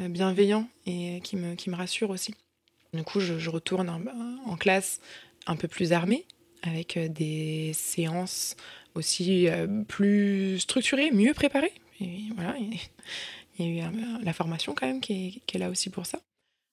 bienveillant 0.00 0.68
et 0.86 1.20
qui 1.22 1.36
me, 1.36 1.54
qui 1.54 1.70
me 1.70 1.76
rassure 1.76 2.10
aussi. 2.10 2.34
Du 2.92 3.04
coup, 3.04 3.20
je, 3.20 3.48
retourne 3.48 3.88
en, 4.46 4.56
classe 4.56 5.00
un 5.46 5.54
peu 5.54 5.68
plus 5.68 5.92
armée, 5.92 6.24
avec 6.62 6.98
des 7.12 7.72
séances 7.74 8.56
aussi 8.96 9.46
plus 9.86 10.58
structurées, 10.58 11.12
mieux 11.12 11.32
préparées. 11.32 11.74
Voilà, 12.34 12.56
il 12.58 13.76
y 13.76 13.80
a 13.80 13.88
eu 13.88 14.24
la 14.24 14.32
formation 14.32 14.74
quand 14.74 14.86
même 14.86 15.00
qui 15.00 15.12
est, 15.28 15.40
qui 15.46 15.58
est 15.58 15.60
là 15.60 15.70
aussi 15.70 15.90
pour 15.90 16.06
ça. 16.06 16.18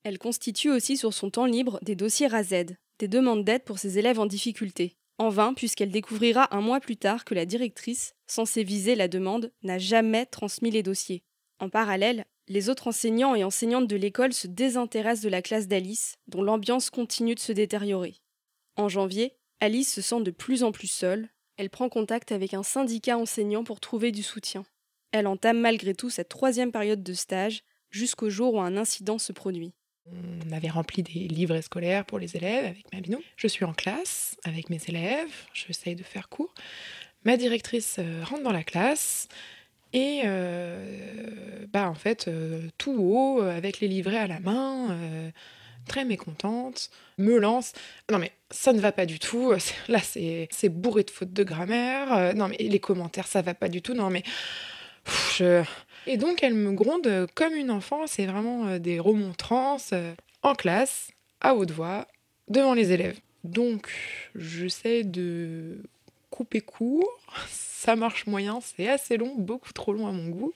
Elle 0.05 0.19
constitue 0.19 0.69
aussi 0.69 0.97
sur 0.97 1.15
son 1.15 1.31
temps 1.31 1.47
libre 1.47 1.79
des 1.81 1.95
dossiers 1.95 2.27
RAZ, 2.27 2.53
des 2.99 3.07
demandes 3.07 3.43
d'aide 3.43 3.63
pour 3.63 3.79
ses 3.79 3.97
élèves 3.97 4.19
en 4.19 4.27
difficulté. 4.27 4.97
En 5.17 5.29
vain, 5.29 5.55
puisqu'elle 5.55 5.89
découvrira 5.89 6.55
un 6.55 6.61
mois 6.61 6.79
plus 6.79 6.95
tard 6.95 7.25
que 7.25 7.33
la 7.33 7.47
directrice, 7.47 8.13
censée 8.27 8.63
viser 8.63 8.93
la 8.93 9.07
demande, 9.07 9.51
n'a 9.63 9.79
jamais 9.79 10.27
transmis 10.27 10.69
les 10.69 10.83
dossiers. 10.83 11.23
En 11.59 11.69
parallèle, 11.69 12.25
les 12.47 12.69
autres 12.69 12.85
enseignants 12.85 13.33
et 13.33 13.43
enseignantes 13.43 13.87
de 13.87 13.95
l'école 13.95 14.31
se 14.31 14.45
désintéressent 14.45 15.23
de 15.23 15.29
la 15.29 15.41
classe 15.41 15.67
d'Alice, 15.67 16.17
dont 16.27 16.43
l'ambiance 16.43 16.91
continue 16.91 17.33
de 17.33 17.39
se 17.39 17.51
détériorer. 17.51 18.13
En 18.75 18.89
janvier, 18.89 19.33
Alice 19.59 19.91
se 19.91 20.03
sent 20.03 20.21
de 20.21 20.29
plus 20.29 20.61
en 20.61 20.71
plus 20.71 20.85
seule. 20.85 21.29
Elle 21.57 21.71
prend 21.71 21.89
contact 21.89 22.31
avec 22.31 22.53
un 22.53 22.61
syndicat 22.61 23.17
enseignant 23.17 23.63
pour 23.63 23.79
trouver 23.79 24.11
du 24.11 24.21
soutien. 24.21 24.65
Elle 25.11 25.25
entame 25.25 25.59
malgré 25.59 25.95
tout 25.95 26.11
cette 26.11 26.29
troisième 26.29 26.71
période 26.71 27.01
de 27.01 27.13
stage, 27.13 27.63
jusqu'au 27.89 28.29
jour 28.29 28.53
où 28.53 28.61
un 28.61 28.77
incident 28.77 29.17
se 29.17 29.31
produit. 29.31 29.73
On 30.11 30.51
avait 30.51 30.69
rempli 30.69 31.01
des 31.01 31.27
livrets 31.27 31.63
scolaires 31.63 32.05
pour 32.05 32.19
les 32.19 32.35
élèves 32.35 32.65
avec 32.65 32.85
ma. 32.93 32.99
Je 33.37 33.47
suis 33.47 33.65
en 33.65 33.73
classe 33.73 34.37
avec 34.43 34.69
mes 34.69 34.79
élèves, 34.87 35.31
j'essaye 35.53 35.95
de 35.95 36.03
faire 36.03 36.29
cours. 36.29 36.53
Ma 37.23 37.37
directrice 37.37 37.97
euh, 37.99 38.23
rentre 38.23 38.43
dans 38.43 38.51
la 38.51 38.63
classe 38.63 39.27
et 39.93 40.21
euh, 40.25 41.65
bah 41.73 41.89
en 41.89 41.95
fait 41.95 42.27
euh, 42.27 42.61
tout 42.77 42.95
haut 42.99 43.41
avec 43.41 43.79
les 43.79 43.87
livrets 43.87 44.17
à 44.17 44.27
la 44.27 44.39
main, 44.39 44.95
très 45.87 46.05
mécontente, 46.05 46.91
me 47.17 47.39
lance. 47.39 47.73
Non 48.11 48.19
mais 48.19 48.31
ça 48.51 48.73
ne 48.73 48.79
va 48.79 48.91
pas 48.91 49.07
du 49.07 49.17
tout. 49.17 49.53
Là 49.87 49.99
c'est 50.01 50.69
bourré 50.69 51.03
de 51.03 51.09
fautes 51.09 51.33
de 51.33 51.43
grammaire. 51.43 52.35
Non 52.35 52.47
mais 52.47 52.57
les 52.57 52.79
commentaires 52.79 53.27
ça 53.27 53.41
va 53.41 53.55
pas 53.55 53.69
du 53.69 53.81
tout. 53.81 53.95
Non 53.95 54.11
mais 54.11 54.23
et 56.07 56.17
donc, 56.17 56.43
elle 56.43 56.53
me 56.53 56.71
gronde 56.71 57.27
comme 57.35 57.53
une 57.53 57.71
enfant. 57.71 58.07
C'est 58.07 58.25
vraiment 58.25 58.67
euh, 58.67 58.79
des 58.79 58.99
remontrances 58.99 59.91
euh, 59.93 60.13
en 60.43 60.55
classe, 60.55 61.11
à 61.41 61.55
haute 61.55 61.71
voix, 61.71 62.07
devant 62.47 62.73
les 62.73 62.91
élèves. 62.91 63.19
Donc, 63.43 63.89
j'essaie 64.35 65.03
de 65.03 65.77
couper 66.29 66.61
court. 66.61 67.19
Ça 67.49 67.95
marche 67.95 68.25
moyen, 68.25 68.61
c'est 68.61 68.87
assez 68.87 69.15
long, 69.15 69.35
beaucoup 69.37 69.71
trop 69.71 69.93
long 69.93 70.07
à 70.07 70.11
mon 70.11 70.29
goût. 70.29 70.53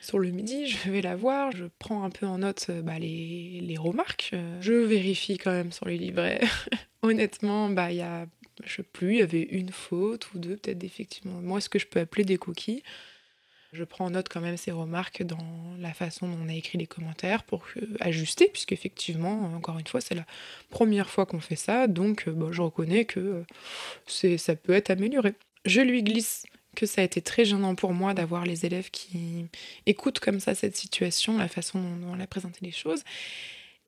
Sur 0.00 0.20
le 0.20 0.30
midi, 0.30 0.68
je 0.68 0.88
vais 0.88 1.00
la 1.00 1.16
voir, 1.16 1.50
je 1.50 1.64
prends 1.80 2.04
un 2.04 2.10
peu 2.10 2.26
en 2.26 2.38
note 2.38 2.66
euh, 2.70 2.80
bah, 2.80 3.00
les, 3.00 3.76
remarques. 3.76 4.34
Je 4.60 4.72
vérifie 4.72 5.36
quand 5.36 5.50
même 5.50 5.72
sur 5.72 5.86
les 5.86 5.98
livrets. 5.98 6.40
Honnêtement, 7.02 7.68
bah, 7.70 7.90
il 7.90 7.96
y 7.96 8.02
a, 8.02 8.26
je 8.64 8.76
sais 8.76 8.82
plus, 8.84 9.14
il 9.14 9.18
y 9.18 9.22
avait 9.22 9.42
une 9.42 9.70
faute 9.70 10.32
ou 10.32 10.38
deux, 10.38 10.56
peut-être 10.56 10.84
effectivement. 10.84 11.40
Moi, 11.40 11.58
est-ce 11.58 11.68
que 11.68 11.80
je 11.80 11.86
peux 11.86 11.98
appeler 11.98 12.24
des 12.24 12.38
coquilles? 12.38 12.84
Je 13.72 13.84
prends 13.84 14.06
en 14.06 14.10
note 14.10 14.28
quand 14.28 14.40
même 14.40 14.56
ces 14.56 14.70
remarques 14.72 15.22
dans 15.22 15.76
la 15.78 15.92
façon 15.92 16.28
dont 16.28 16.38
on 16.44 16.48
a 16.48 16.54
écrit 16.54 16.78
les 16.78 16.86
commentaires 16.86 17.44
pour 17.44 17.64
euh, 17.76 17.86
ajuster, 18.00 18.48
puisque 18.52 18.72
effectivement, 18.72 19.52
encore 19.54 19.78
une 19.78 19.86
fois, 19.86 20.00
c'est 20.00 20.14
la 20.14 20.24
première 20.70 21.10
fois 21.10 21.26
qu'on 21.26 21.40
fait 21.40 21.56
ça, 21.56 21.86
donc 21.86 22.28
euh, 22.28 22.32
bon, 22.32 22.52
je 22.52 22.62
reconnais 22.62 23.04
que 23.04 23.44
euh, 24.06 24.38
ça 24.38 24.56
peut 24.56 24.72
être 24.72 24.90
amélioré. 24.90 25.34
Je 25.64 25.80
lui 25.80 26.02
glisse 26.02 26.46
que 26.76 26.86
ça 26.86 27.00
a 27.00 27.04
été 27.04 27.20
très 27.20 27.44
gênant 27.44 27.74
pour 27.74 27.92
moi 27.92 28.14
d'avoir 28.14 28.44
les 28.46 28.64
élèves 28.64 28.90
qui 28.90 29.46
écoutent 29.86 30.20
comme 30.20 30.40
ça 30.40 30.54
cette 30.54 30.76
situation, 30.76 31.36
la 31.36 31.48
façon 31.48 31.80
dont 31.80 32.14
on 32.14 32.20
a 32.20 32.26
présenté 32.26 32.60
les 32.62 32.70
choses. 32.72 33.02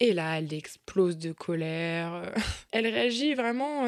Et 0.01 0.13
là, 0.13 0.39
elle 0.39 0.53
explose 0.53 1.19
de 1.19 1.33
colère. 1.33 2.15
euh, 2.15 2.31
Elle 2.73 2.87
réagit 2.87 3.35
vraiment. 3.35 3.87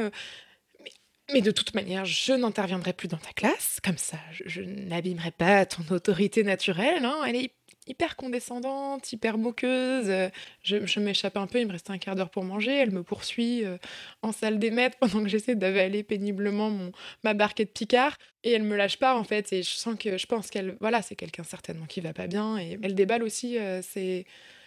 Mais- 1.33 1.43
de 1.43 1.51
toute 1.51 1.75
manière, 1.75 2.05
je 2.05 2.33
n'interviendrai 2.33 2.93
plus 2.93 3.09
dans 3.09 3.17
ta 3.19 3.33
classe, 3.33 3.79
comme 3.83 3.99
ça, 3.99 4.19
je, 4.33 4.43
je 4.47 4.63
n'abîmerai 4.63 5.31
pas 5.31 5.67
ton 5.67 5.83
autorité 5.95 6.43
naturelle. 6.45 7.05
hein. 7.05 7.23
Elle 7.27 7.37
est 7.37 7.53
hyper 7.87 8.17
condescendante, 8.17 9.13
hyper 9.13 9.39
moqueuse. 9.39 10.31
Je, 10.63 11.01
m'échappe 11.01 11.37
un 11.37 11.47
peu, 11.47 11.61
il 11.61 11.67
me 11.67 11.73
reste 11.73 11.91
un 11.91 11.99
quart 11.99 12.15
d'heure 12.15 12.31
pour 12.31 12.45
manger. 12.45 12.73
Elle 12.77 12.93
me 12.93 13.03
poursuit 13.03 13.65
euh, 13.65 13.77
en 14.23 14.33
salle 14.33 14.59
des 14.59 14.71
maîtres 14.71 14.97
pendant 15.01 15.23
que 15.23 15.29
j'essaie 15.29 15.55
d'avaler 15.57 16.03
péniblement 16.03 16.71
mon, 16.71 16.93
ma 17.25 17.35
barquette 17.35 17.73
Picard. 17.73 18.17
Et 18.45 18.53
elle 18.53 18.63
me 18.63 18.77
lâche 18.77 18.99
pas, 18.99 19.17
en 19.17 19.25
fait. 19.25 19.53
Et 19.53 19.63
je 19.63 19.71
sens 19.71 19.97
que 19.99 20.17
je 20.17 20.27
pense 20.27 20.51
qu'elle. 20.51 20.77
Voilà, 20.81 21.03
c'est 21.03 21.17
quelqu'un 21.17 21.45
certainement 21.45 21.87
qui 21.87 22.01
va 22.01 22.13
pas 22.13 22.27
bien. 22.27 22.59
Et 22.59 22.79
elle 22.83 22.95
déballe 22.95 23.23
aussi 23.23 23.59
euh, 23.59 23.83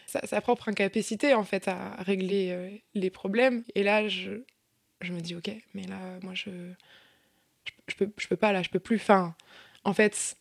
sa 0.08 0.42
propre 0.42 0.70
incapacité, 0.70 1.34
en 1.34 1.44
fait, 1.44 1.68
à 1.68 1.96
régler 2.04 2.50
euh, 2.52 2.70
les 2.94 3.10
problèmes. 3.10 3.64
Et 3.76 3.84
là, 3.84 4.08
je, 4.08 4.44
je 5.06 5.14
me 5.14 5.22
dis, 5.22 5.36
ok, 5.36 5.52
mais 5.74 5.88
là, 5.88 6.00
moi, 6.24 6.34
je. 6.34 6.52
Je, 7.88 7.96
peux, 7.96 8.12
je 8.18 8.28
peux 8.28 8.36
pas, 8.36 8.52
là, 8.52 8.62
je 8.62 8.70
peux 8.70 8.80
plus. 8.80 8.98
Enfin, 8.98 9.36
en 9.84 9.94
fait, 9.94 10.36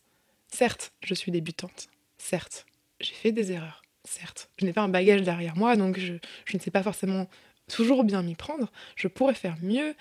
certes, 0.47 0.93
je 1.03 1.13
suis 1.13 1.31
débutante. 1.31 1.87
Certes, 2.17 2.65
j'ai 2.99 3.13
fait 3.13 3.31
des 3.31 3.51
erreurs. 3.51 3.81
Certes, 4.03 4.49
je 4.57 4.65
n'ai 4.65 4.73
pas 4.73 4.81
un 4.81 4.89
bagage 4.89 5.23
derrière 5.23 5.55
moi, 5.55 5.75
donc 5.75 5.97
je, 5.97 6.13
je 6.45 6.57
ne 6.57 6.61
sais 6.61 6.71
pas 6.71 6.83
forcément 6.83 7.27
toujours 7.67 8.03
bien 8.03 8.21
m'y 8.21 8.35
prendre. 8.35 8.71
Je 8.95 9.07
pourrais 9.07 9.33
faire 9.33 9.57
mieux, 9.61 9.95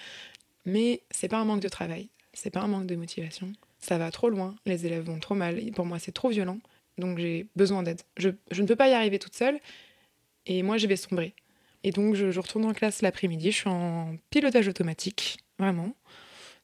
mais 0.67 1.03
c'est 1.11 1.29
pas 1.29 1.39
un 1.39 1.45
manque 1.45 1.63
de 1.63 1.69
travail. 1.69 2.09
C'est 2.33 2.51
pas 2.51 2.61
un 2.61 2.69
manque 2.69 2.87
de 2.87 2.97
motivation. 2.97 3.53
Ça 3.79 3.99
va 3.99 4.11
trop 4.11 4.29
loin. 4.29 4.55
Les 4.67 4.87
élèves 4.87 5.05
vont 5.05 5.19
trop 5.19 5.35
mal. 5.35 5.61
Pour 5.73 5.87
moi, 5.87 5.99
c'est 5.99 6.13
trop 6.13 6.29
violent. 6.29 6.59
Donc 6.99 7.19
j'ai 7.19 7.47
besoin 7.57 7.83
d'aide. 7.83 8.03
Je, 8.17 8.31
je 8.51 8.63
ne 8.63 8.67
peux 8.67 8.77
pas 8.77 8.89
y 8.89 8.93
arriver 8.93 9.19
toute 9.19 9.35
seule. 9.35 9.59
Et 10.47 10.63
moi, 10.63 10.77
je 10.77 10.87
vais 10.87 10.97
sombrer. 10.97 11.35
Et 11.85 11.91
donc, 11.91 12.15
je, 12.15 12.39
retourne 12.41 12.65
en 12.65 12.73
classe 12.73 13.03
l'après-midi. 13.03 13.53
Je 13.53 13.57
suis 13.57 13.69
en 13.69 14.17
pilotage 14.31 14.67
automatique. 14.69 15.39
Vraiment. 15.59 15.95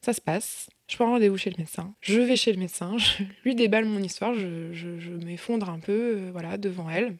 Ça 0.01 0.13
se 0.13 0.19
passe. 0.19 0.69
Je 0.89 0.95
prends 0.95 1.11
rendez-vous 1.11 1.37
chez 1.37 1.51
le 1.51 1.57
médecin. 1.57 1.93
Je 2.01 2.19
vais 2.19 2.35
chez 2.35 2.51
le 2.51 2.59
médecin. 2.59 2.97
Je 2.97 3.23
lui 3.45 3.55
déballe 3.55 3.85
mon 3.85 4.01
histoire. 4.01 4.33
Je 4.33 5.23
m'effondre 5.23 5.69
un 5.69 5.79
peu 5.79 6.15
euh, 6.17 6.29
voilà, 6.33 6.57
devant 6.57 6.89
elle. 6.89 7.15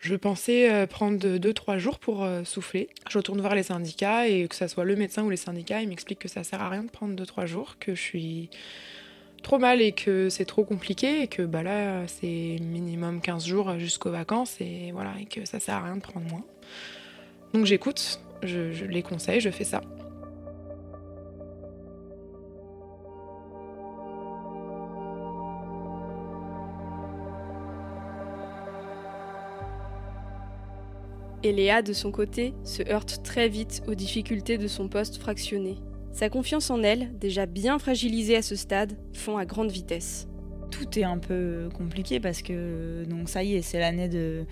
Je 0.00 0.14
pensais 0.16 0.70
euh, 0.70 0.86
prendre 0.86 1.18
2-3 1.18 1.78
jours 1.78 1.98
pour 1.98 2.24
euh, 2.24 2.44
souffler. 2.44 2.88
Je 3.08 3.16
retourne 3.16 3.40
voir 3.40 3.54
les 3.54 3.62
syndicats 3.62 4.28
et 4.28 4.48
que 4.48 4.54
ça 4.54 4.68
soit 4.68 4.84
le 4.84 4.96
médecin 4.96 5.22
ou 5.22 5.30
les 5.30 5.38
syndicats, 5.38 5.80
ils 5.80 5.88
m'expliquent 5.88 6.18
que 6.18 6.28
ça 6.28 6.44
sert 6.44 6.60
à 6.60 6.68
rien 6.68 6.84
de 6.84 6.90
prendre 6.90 7.14
2-3 7.14 7.46
jours, 7.46 7.76
que 7.78 7.94
je 7.94 8.00
suis 8.00 8.50
trop 9.42 9.58
mal 9.58 9.80
et 9.80 9.92
que 9.92 10.28
c'est 10.28 10.44
trop 10.44 10.64
compliqué 10.64 11.22
et 11.22 11.26
que 11.26 11.42
bah 11.42 11.62
là 11.62 12.06
c'est 12.06 12.58
minimum 12.60 13.20
15 13.20 13.46
jours 13.46 13.78
jusqu'aux 13.78 14.10
vacances 14.10 14.58
et 14.60 14.90
voilà 14.92 15.12
et 15.20 15.26
que 15.26 15.44
ça 15.44 15.60
sert 15.60 15.76
à 15.76 15.84
rien 15.84 15.96
de 15.96 16.02
prendre 16.02 16.26
moins. 16.28 16.44
Donc 17.54 17.66
j'écoute, 17.66 18.18
je, 18.42 18.72
je 18.72 18.84
les 18.84 19.04
conseille, 19.04 19.40
je 19.40 19.48
fais 19.48 19.62
ça. 19.62 19.80
Et 31.44 31.52
Léa, 31.52 31.82
de 31.82 31.92
son 31.92 32.10
côté, 32.10 32.54
se 32.64 32.82
heurte 32.90 33.22
très 33.22 33.48
vite 33.48 33.82
aux 33.86 33.94
difficultés 33.94 34.58
de 34.58 34.66
son 34.66 34.88
poste 34.88 35.18
fractionné. 35.18 35.76
Sa 36.10 36.28
confiance 36.28 36.70
en 36.70 36.82
elle, 36.82 37.16
déjà 37.18 37.46
bien 37.46 37.78
fragilisée 37.78 38.36
à 38.36 38.42
ce 38.42 38.56
stade, 38.56 38.96
fond 39.12 39.36
à 39.36 39.44
grande 39.44 39.70
vitesse. 39.70 40.26
Tout 40.72 40.98
est 40.98 41.04
un 41.04 41.18
peu 41.18 41.68
compliqué 41.72 42.18
parce 42.18 42.42
que 42.42 43.04
donc 43.04 43.28
ça 43.28 43.44
y 43.44 43.54
est, 43.54 43.62
c'est 43.62 43.78
l'année 43.78 44.08
de, 44.08 44.44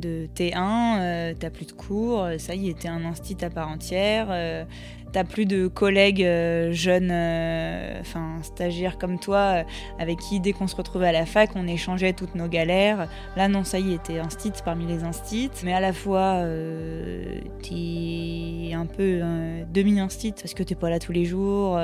de 0.00 0.28
T1, 0.34 1.00
euh, 1.00 1.34
t'as 1.38 1.50
plus 1.50 1.66
de 1.66 1.72
cours, 1.72 2.26
ça 2.38 2.54
y 2.54 2.68
est, 2.68 2.86
un 2.86 3.04
instit 3.04 3.36
à 3.42 3.50
part 3.50 3.68
entière, 3.68 4.28
euh, 4.30 4.64
t'as 5.12 5.24
plus 5.24 5.46
de 5.46 5.68
collègues 5.68 6.22
euh, 6.22 6.72
jeunes, 6.72 7.10
euh, 7.10 8.00
enfin 8.00 8.36
stagiaires 8.42 8.98
comme 8.98 9.18
toi, 9.18 9.38
euh, 9.38 9.62
avec 9.98 10.18
qui 10.18 10.40
dès 10.40 10.52
qu'on 10.52 10.66
se 10.66 10.76
retrouvait 10.76 11.08
à 11.08 11.12
la 11.12 11.26
fac, 11.26 11.50
on 11.54 11.66
échangeait 11.66 12.12
toutes 12.12 12.34
nos 12.34 12.48
galères. 12.48 13.08
Là 13.36 13.48
non, 13.48 13.64
ça 13.64 13.78
y 13.78 13.94
est, 13.94 14.10
instit 14.18 14.52
parmi 14.64 14.86
les 14.86 15.04
instits, 15.04 15.50
mais 15.64 15.72
à 15.72 15.80
la 15.80 15.92
fois 15.92 16.42
euh, 16.42 17.40
t'es 17.62 18.72
un 18.74 18.86
peu 18.86 19.20
euh, 19.22 19.64
demi-instit 19.72 20.32
parce 20.32 20.54
que 20.54 20.62
t'es 20.62 20.74
pas 20.74 20.90
là 20.90 20.98
tous 20.98 21.12
les 21.12 21.24
jours. 21.24 21.78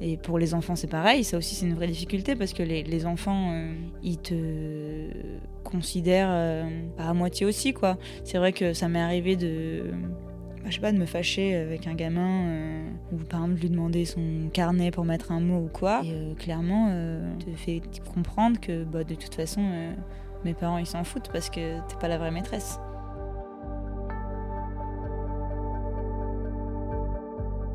Et 0.00 0.16
pour 0.16 0.38
les 0.38 0.54
enfants, 0.54 0.74
c'est 0.74 0.90
pareil. 0.90 1.22
Ça 1.24 1.38
aussi, 1.38 1.54
c'est 1.54 1.66
une 1.66 1.74
vraie 1.74 1.86
difficulté 1.86 2.34
parce 2.34 2.52
que 2.52 2.62
les, 2.62 2.82
les 2.82 3.06
enfants, 3.06 3.52
euh, 3.52 3.72
ils 4.02 4.18
te 4.18 4.34
considèrent 5.62 6.30
euh, 6.30 6.64
à 6.98 7.14
moitié 7.14 7.46
aussi, 7.46 7.72
quoi. 7.72 7.96
C'est 8.24 8.38
vrai 8.38 8.52
que 8.52 8.72
ça 8.72 8.88
m'est 8.88 9.00
arrivé 9.00 9.36
de. 9.36 9.84
bah, 10.62 10.70
je 10.70 10.74
sais 10.74 10.80
pas, 10.80 10.92
de 10.92 10.98
me 10.98 11.06
fâcher 11.06 11.54
avec 11.54 11.86
un 11.86 11.94
gamin 11.94 12.46
euh, 12.46 12.90
ou 13.12 13.16
par 13.18 13.40
exemple 13.40 13.56
de 13.56 13.60
lui 13.62 13.70
demander 13.70 14.04
son 14.04 14.48
carnet 14.52 14.90
pour 14.90 15.04
mettre 15.04 15.32
un 15.32 15.40
mot 15.40 15.64
ou 15.64 15.68
quoi. 15.68 16.02
Et 16.04 16.12
euh, 16.12 16.34
clairement, 16.34 16.90
te 17.38 17.50
fait 17.56 17.80
comprendre 18.12 18.60
que 18.60 18.84
bah, 18.84 19.04
de 19.04 19.14
toute 19.14 19.34
façon, 19.34 19.62
mes 20.44 20.54
parents 20.54 20.78
ils 20.78 20.86
s'en 20.86 21.04
foutent 21.04 21.30
parce 21.32 21.48
que 21.48 21.78
t'es 21.88 21.96
pas 22.00 22.08
la 22.08 22.18
vraie 22.18 22.32
maîtresse. 22.32 22.78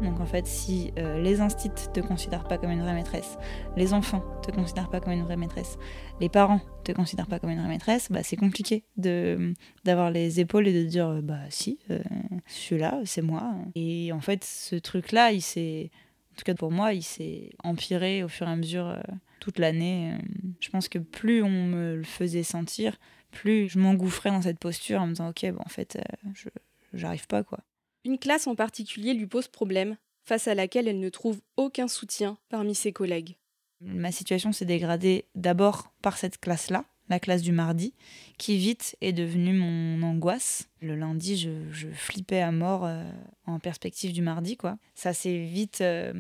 Donc 0.02 0.20
en 0.20 0.26
fait, 0.26 0.46
si 0.46 0.92
euh, 0.98 1.20
les 1.22 1.42
instits 1.42 1.72
te 1.94 2.00
considèrent 2.00 2.48
pas 2.48 2.58
comme 2.58 2.72
une 2.72 2.82
vraie 2.82 2.94
maîtresse, 2.94 3.38
les 3.76 3.94
enfants 3.94 4.24
te 4.44 4.52
considèrent 4.52 4.90
pas 4.90 5.00
comme 5.00 5.14
une 5.14 5.24
vraie 5.24 5.38
maîtresse, 5.38 5.78
les 6.20 6.30
parents 6.30 6.62
te 6.84 6.92
considèrent 6.92 7.28
pas 7.28 7.40
comme 7.40 7.50
une 7.50 7.60
vraie 7.60 7.68
maîtresse, 7.68 8.12
bah 8.12 8.22
c'est 8.24 8.36
compliqué 8.36 8.84
de 8.98 9.54
d'avoir 9.86 10.12
les 10.12 10.40
épaules 10.40 10.68
et 10.68 10.74
de 10.74 10.88
dire 10.88 11.08
euh, 11.08 11.22
bah 11.22 11.40
si, 11.50 11.80
euh, 11.90 12.00
celui-là, 12.46 13.02
c'est 13.06 13.22
moi. 13.22 13.56
Et 13.76 14.12
en 14.12 14.22
fait, 14.22 14.44
ce 14.44 14.76
truc-là, 14.76 15.32
il 15.32 15.42
s'est 15.42 15.90
en 16.34 16.36
tout 16.38 16.44
cas 16.44 16.56
pour 16.56 16.72
moi, 16.72 16.94
il 16.94 17.04
s'est 17.04 17.50
empiré 17.64 18.24
au 18.24 18.28
fur 18.28 18.48
et 18.48 18.52
à 18.52 18.56
mesure 18.56 18.96
toute 19.40 19.58
l'année. 19.58 20.14
Je 20.60 20.70
pense 20.70 20.88
que 20.88 21.00
plus 21.00 21.42
on 21.42 21.50
me 21.50 21.96
le 21.96 22.04
faisait 22.04 22.44
sentir, 22.44 22.98
plus 23.32 23.68
je 23.70 23.80
m'engouffrais 23.80 24.30
dans 24.30 24.44
cette 24.44 24.60
posture 24.60 25.02
en 25.02 25.08
me 25.08 25.14
disant 25.14 25.30
ok, 25.30 25.46
en 25.58 25.70
fait, 25.70 25.98
je 26.36 26.50
j'arrive 26.94 27.26
pas 27.28 27.44
quoi. 27.44 27.60
Une 28.08 28.18
classe 28.18 28.48
en 28.48 28.56
particulier 28.56 29.14
lui 29.14 29.28
pose 29.28 29.50
problème, 29.50 29.98
face 30.24 30.48
à 30.48 30.56
laquelle 30.56 30.88
elle 30.88 31.02
ne 31.02 31.10
trouve 31.10 31.42
aucun 31.58 31.90
soutien 31.90 32.38
parmi 32.48 32.74
ses 32.74 32.94
collègues. 32.94 33.36
Ma 33.82 34.14
situation 34.14 34.54
s'est 34.54 34.64
dégradée 34.64 35.26
d'abord 35.36 35.92
par 36.02 36.18
cette 36.18 36.40
classe-là, 36.40 36.86
la 37.10 37.20
classe 37.20 37.42
du 37.42 37.52
mardi, 37.52 37.94
qui 38.38 38.58
vite 38.58 38.96
est 39.02 39.12
devenue 39.12 39.52
mon 39.52 40.04
angoisse. 40.04 40.70
Le 40.80 40.96
lundi, 40.96 41.36
je, 41.36 41.90
flippais 41.92 42.40
à 42.40 42.54
mort 42.54 42.86
euh, 42.86 43.04
en 43.46 43.60
perspective 43.60 44.14
du 44.14 44.22
mardi, 44.22 44.56
quoi. 44.56 44.78
Ça 44.96 45.12
s'est 45.12 45.40
vite 45.40 45.82
euh, 45.82 46.14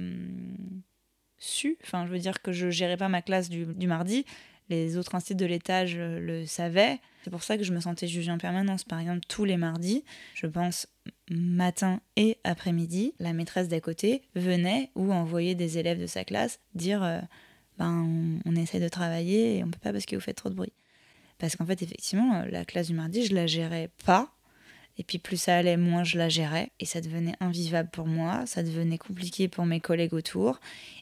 su. 1.37 1.77
Enfin, 1.83 2.05
je 2.05 2.11
veux 2.11 2.19
dire 2.19 2.41
que 2.41 2.51
je 2.51 2.69
gérais 2.69 2.97
pas 2.97 3.07
ma 3.07 3.21
classe 3.21 3.49
du 3.49 3.87
mardi. 3.87 4.25
Les 4.69 4.97
autres 4.97 5.15
instituts 5.15 5.35
de 5.35 5.45
l'étage 5.45 5.95
euh, 5.97 6.19
le 6.19 6.45
savaient. 6.45 6.99
C'est 7.23 7.29
pour 7.29 7.43
ça 7.43 7.57
que 7.57 7.63
je 7.63 7.73
me 7.73 7.79
sentais 7.79 8.07
jugée 8.07 8.31
en 8.31 8.37
permanence. 8.37 8.83
Par 8.83 8.99
exemple, 8.99 9.21
tous 9.27 9.45
les 9.45 9.57
mardis, 9.57 10.03
je 10.33 10.47
pense 10.47 10.87
matin 11.29 12.01
et 12.15 12.37
après-midi, 12.43 13.13
la 13.19 13.33
maîtresse 13.33 13.67
d'à 13.67 13.79
côté 13.79 14.23
venait 14.35 14.91
ou 14.95 15.11
envoyait 15.11 15.55
des 15.55 15.77
élèves 15.77 15.99
de 15.99 16.07
sa 16.07 16.23
classe 16.23 16.59
dire 16.75 17.03
euh, 17.03 17.19
ben 17.77 18.39
on, 18.45 18.55
essaie 18.55 18.79
de 18.79 18.87
travailler 18.87 19.57
et 19.57 19.63
on 19.63 19.69
peut 19.69 19.79
pas 19.79 19.91
parce 19.91 20.05
que 20.05 20.15
vous 20.15 20.21
faites 20.21 20.37
trop 20.37 20.49
de 20.49 20.55
bruit. 20.55 20.73
Parce 21.37 21.55
qu'en 21.55 21.65
fait, 21.65 21.81
effectivement, 21.81 22.43
la 22.49 22.65
classe 22.65 22.87
du 22.87 22.93
mardi, 22.93 23.25
je 23.25 23.35
la 23.35 23.45
gérais 23.45 23.91
pas 24.05 24.36
et 24.97 25.03
puis 25.03 25.19
plus 25.19 25.37
ça 25.37 25.57
allait, 25.57 25.77
moins 25.77 26.03
je 26.03 26.17
la 26.17 26.27
gérais. 26.27 26.71
Et 26.79 26.85
ça 26.85 27.01
devenait 27.01 27.35
invivable 27.39 27.89
pour 27.91 28.07
moi, 28.07 28.43
ça 28.45 28.63
devenait 28.63 28.97
compliqué 28.97 29.47
pour 29.47 29.65
mes 29.65 29.79
collègues 29.79 30.13
autour. 30.13 30.59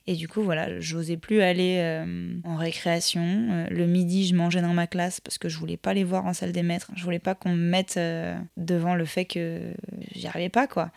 Et 0.07 0.15
du 0.15 0.27
coup, 0.27 0.43
voilà, 0.43 0.79
j'osais 0.79 1.17
plus 1.17 1.41
aller 1.41 1.77
euh, 1.79 2.35
en 2.43 2.57
récréation. 2.57 3.21
Euh, 3.23 3.67
le 3.69 3.87
midi, 3.87 4.27
je 4.27 4.35
mangeais 4.35 4.61
dans 4.61 4.73
ma 4.73 4.85
classe 4.85 5.19
parce 5.19 5.37
que 5.37 5.49
je 5.49 5.57
voulais 5.57 5.77
pas 5.77 5.93
les 5.93 6.03
voir 6.03 6.25
en 6.25 6.33
salle 6.33 6.51
des 6.51 6.61
maîtres. 6.61 6.91
Je 6.95 7.03
voulais 7.03 7.19
pas 7.19 7.35
qu'on 7.35 7.49
me 7.49 7.69
mette 7.69 7.95
euh, 7.97 8.37
devant 8.57 8.95
le 8.95 9.05
fait 9.05 9.25
que 9.25 9.61
j'y 10.13 10.27
arrivais 10.27 10.49
pas, 10.49 10.67
quoi. 10.67 10.91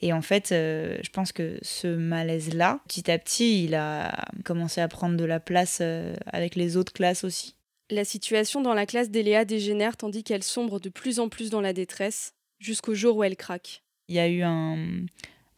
Et 0.00 0.12
en 0.12 0.22
fait, 0.22 0.48
je 0.50 1.10
pense 1.10 1.32
que 1.32 1.58
ce 1.62 1.88
malaise-là, 1.88 2.80
petit 2.88 3.10
à 3.10 3.18
petit, 3.18 3.64
il 3.64 3.74
a 3.74 4.26
commencé 4.44 4.80
à 4.80 4.88
prendre 4.88 5.16
de 5.16 5.24
la 5.24 5.40
place 5.40 5.82
avec 6.26 6.54
les 6.54 6.76
autres 6.76 6.92
classes 6.92 7.24
aussi. 7.24 7.54
La 7.90 8.04
situation 8.04 8.62
dans 8.62 8.74
la 8.74 8.86
classe 8.86 9.10
d'Eléa 9.10 9.44
dégénère 9.44 9.96
tandis 9.96 10.24
qu'elle 10.24 10.42
sombre 10.42 10.80
de 10.80 10.88
plus 10.88 11.20
en 11.20 11.28
plus 11.28 11.50
dans 11.50 11.60
la 11.60 11.72
détresse 11.72 12.33
jusqu'au 12.64 12.94
jour 12.94 13.16
où 13.16 13.24
elle 13.24 13.36
craque. 13.36 13.82
Il 14.08 14.14
y 14.14 14.18
a 14.18 14.28
eu 14.28 14.42
un, 14.42 14.76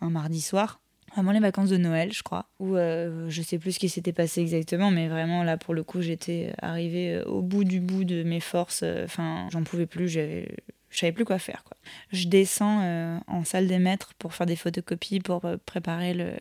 mardi 0.01 0.41
soir, 0.41 0.81
avant 1.15 1.33
les 1.33 1.41
vacances 1.41 1.71
de 1.71 1.77
Noël, 1.77 2.13
je 2.13 2.23
crois, 2.23 2.49
où 2.59 2.77
euh, 2.77 3.29
je 3.29 3.43
sais 3.43 3.59
plus 3.59 3.73
ce 3.73 3.79
qui 3.79 3.89
s'était 3.89 4.13
passé 4.13 4.41
exactement, 4.41 4.91
mais 4.91 5.09
vraiment 5.09 5.43
là, 5.43 5.57
pour 5.57 5.75
le 5.75 5.83
coup, 5.83 6.01
j'étais 6.01 6.53
arrivée 6.61 7.15
euh, 7.15 7.25
au 7.25 7.43
bout 7.43 7.65
du 7.65 7.81
bout 7.81 8.05
de 8.05 8.23
mes 8.23 8.41
forces. 8.41 8.83
Euh, 8.83 9.05
enfin, 9.05 9.49
j'en 9.51 9.63
pouvais 9.63 9.87
plus, 9.87 10.09
je 10.09 10.45
savais 10.91 11.13
plus 11.13 11.25
quoi 11.25 11.39
faire. 11.39 11.65
Je 12.13 12.29
descends 12.29 13.21
en 13.27 13.45
salle 13.45 13.67
des 13.67 13.79
maîtres 13.79 14.15
pour 14.19 14.35
faire 14.35 14.47
des 14.47 14.57
photocopies, 14.57 15.21
pour 15.21 15.43
préparer 15.65 16.15
le, 16.15 16.33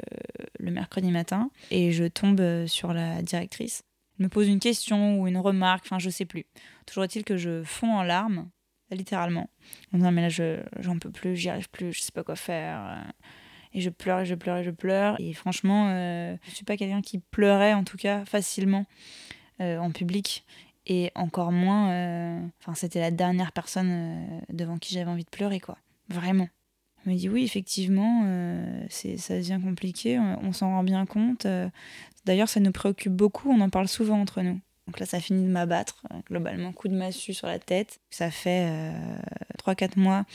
le, 0.59 0.71
mercredi 0.71 1.11
matin, 1.11 1.49
et 1.71 1.91
je 1.91 2.05
tombe 2.05 2.65
sur 2.67 2.93
la 2.93 3.21
directrice. 3.21 3.83
Elle 4.19 4.25
me 4.25 4.29
pose 4.29 4.47
une 4.47 4.59
question 4.59 5.19
ou 5.19 5.27
une 5.27 5.37
remarque, 5.37 5.85
enfin 5.85 5.99
je 5.99 6.09
sais 6.09 6.25
plus. 6.25 6.45
Toujours 6.85 7.03
est-il 7.03 7.23
que 7.23 7.37
je 7.37 7.63
fonds 7.63 7.95
en 7.95 8.03
larmes 8.03 8.49
littéralement. 8.91 9.49
En 9.93 9.97
disant, 9.97 10.11
mais 10.11 10.21
là, 10.21 10.29
je, 10.29 10.61
j'en 10.79 10.99
peux 10.99 11.11
plus, 11.11 11.35
j'y 11.35 11.49
arrive 11.49 11.69
plus, 11.69 11.93
je 11.93 12.01
sais 12.01 12.11
pas 12.11 12.23
quoi 12.23 12.35
faire. 12.35 13.03
Et 13.73 13.81
je 13.81 13.89
pleure, 13.89 14.19
et 14.21 14.25
je 14.25 14.35
pleure, 14.35 14.57
et 14.57 14.63
je 14.63 14.71
pleure. 14.71 15.15
Et 15.19 15.33
franchement, 15.33 15.89
euh, 15.89 16.35
je 16.47 16.51
suis 16.51 16.65
pas 16.65 16.77
quelqu'un 16.77 17.01
qui 17.01 17.19
pleurait, 17.19 17.73
en 17.73 17.83
tout 17.83 17.97
cas, 17.97 18.23
facilement 18.25 18.85
euh, 19.59 19.77
en 19.77 19.91
public. 19.91 20.45
Et 20.87 21.11
encore 21.15 21.51
moins, 21.51 21.89
euh, 21.89 22.39
enfin, 22.61 22.75
c'était 22.75 23.01
la 23.01 23.11
dernière 23.11 23.51
personne 23.51 24.41
devant 24.49 24.77
qui 24.77 24.93
j'avais 24.93 25.09
envie 25.09 25.25
de 25.25 25.29
pleurer, 25.29 25.59
quoi. 25.59 25.77
Vraiment. 26.09 26.47
Elle 27.05 27.13
me 27.13 27.17
dit, 27.17 27.27
oui, 27.27 27.43
effectivement, 27.43 28.23
c'est, 28.89 29.17
ça 29.17 29.35
devient 29.35 29.59
compliqué, 29.61 30.19
on 30.19 30.53
s'en 30.53 30.69
rend 30.69 30.83
bien 30.83 31.05
compte. 31.05 31.45
D'ailleurs, 32.25 32.49
ça 32.49 32.59
nous 32.59 32.71
préoccupe 32.71 33.13
beaucoup, 33.13 33.51
on 33.51 33.61
en 33.61 33.69
parle 33.69 33.87
souvent 33.87 34.19
entre 34.19 34.41
nous. 34.41 34.59
Donc 34.87 34.99
là, 34.99 35.05
ça 35.05 35.19
finit 35.19 35.43
de 35.43 35.51
m'abattre, 35.51 36.03
euh, 36.11 36.17
globalement, 36.27 36.71
coup 36.71 36.87
de 36.87 36.95
massue 36.95 37.33
sur 37.33 37.47
la 37.47 37.57
tête. 37.57 37.99
Ça 38.11 38.29
fait 38.29 38.67
euh, 38.69 39.17
3-4 39.57 39.97
mois 39.97 40.25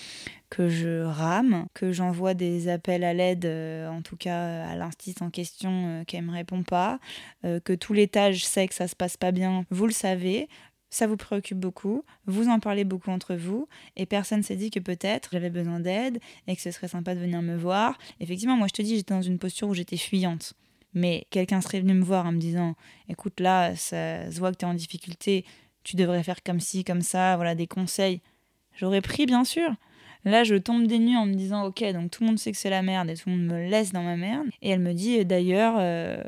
que 0.49 0.69
je 0.69 1.03
rame, 1.03 1.67
que 1.73 1.93
j'envoie 1.93 2.35
des 2.35 2.69
appels 2.69 3.05
à 3.05 3.15
l'aide, 3.15 3.45
euh, 3.45 3.89
en 3.89 4.03
tout 4.03 4.17
cas 4.17 4.65
à 4.69 4.75
l'institut 4.75 5.23
en 5.23 5.31
question, 5.31 6.05
qu'elle 6.07 6.23
ne 6.23 6.31
me 6.31 6.33
répond 6.33 6.65
pas, 6.65 6.99
que 7.43 7.75
tout 7.75 7.93
l'étage 7.93 8.45
sait 8.45 8.67
que 8.67 8.75
ça 8.75 8.89
se 8.89 8.97
passe 8.97 9.17
pas 9.17 9.31
bien, 9.31 9.65
vous 9.71 9.87
le 9.87 9.93
savez. 9.93 10.49
Ça 10.93 11.07
vous 11.07 11.17
préoccupe 11.17 11.59
beaucoup, 11.59 12.05
vous 12.27 12.49
en 12.49 12.59
parlez 12.59 12.83
beaucoup 12.83 13.13
entre 13.13 13.37
vous, 13.37 13.69
et 13.95 14.07
personne 14.07 14.43
s'est 14.43 14.57
dit 14.57 14.73
que 14.73 14.81
peut-être 14.81 15.29
j'avais 15.31 15.51
besoin 15.51 15.79
d'aide 15.79 16.19
et 16.49 16.57
que 16.57 16.63
ce 16.63 16.73
serait 16.73 16.89
sympa 16.89 17.15
de 17.15 17.21
venir 17.21 17.43
me 17.43 17.57
voir. 17.57 17.97
Effectivement, 18.19 18.57
moi 18.57 18.67
je 18.67 18.73
te 18.73 18.83
dis, 18.83 18.97
j'étais 18.97 19.15
dans 19.15 19.23
une 19.23 19.39
posture 19.39 19.69
où 19.69 19.75
j'étais 19.75 19.97
fuyante 19.97 20.55
mais 20.95 21.27
quelqu'un 21.31 21.61
serait 21.61 21.81
venu 21.81 21.95
me 21.95 22.05
voir 22.05 22.27
en 22.27 22.33
me 22.33 22.39
disant 22.39 22.75
écoute 23.09 23.41
là 23.41 23.77
ça 23.77 24.31
se 24.31 24.39
voit 24.39 24.53
que 24.53 24.59
tu 24.59 24.65
es 24.65 24.69
en 24.69 24.75
difficulté 24.75 25.45
tu 25.85 25.97
devrais 25.97 26.23
faire 26.23 26.43
comme 26.43 26.61
ci 26.61 26.85
comme 26.85 27.03
ça 27.03 27.37
voilà 27.37 27.55
des 27.55 27.67
conseils. 27.67 28.21
J'aurais 28.75 29.01
pris 29.01 29.27
bien 29.27 29.45
sûr. 29.45 29.71
Là 30.25 30.45
je 30.45 30.55
tombe 30.55 30.87
des 30.87 30.99
nues 30.99 31.17
en 31.17 31.27
me 31.27 31.35
disant 31.35 31.65
ok 31.65 31.83
donc 31.93 32.11
tout 32.11 32.23
le 32.23 32.29
monde 32.29 32.39
sait 32.39 32.53
que 32.53 32.59
c'est 32.59 32.71
la 32.71 32.83
merde 32.83 33.09
et 33.09 33.15
tout 33.15 33.31
le 33.31 33.37
monde 33.37 33.47
me 33.47 33.69
laisse 33.69 33.93
dans 33.93 34.03
ma 34.03 34.17
merde. 34.17 34.47
Et 34.63 34.71
elle 34.71 34.81
me 34.81 34.93
dit 34.93 35.25
d'ailleurs 35.25 35.77
euh, 35.79 36.23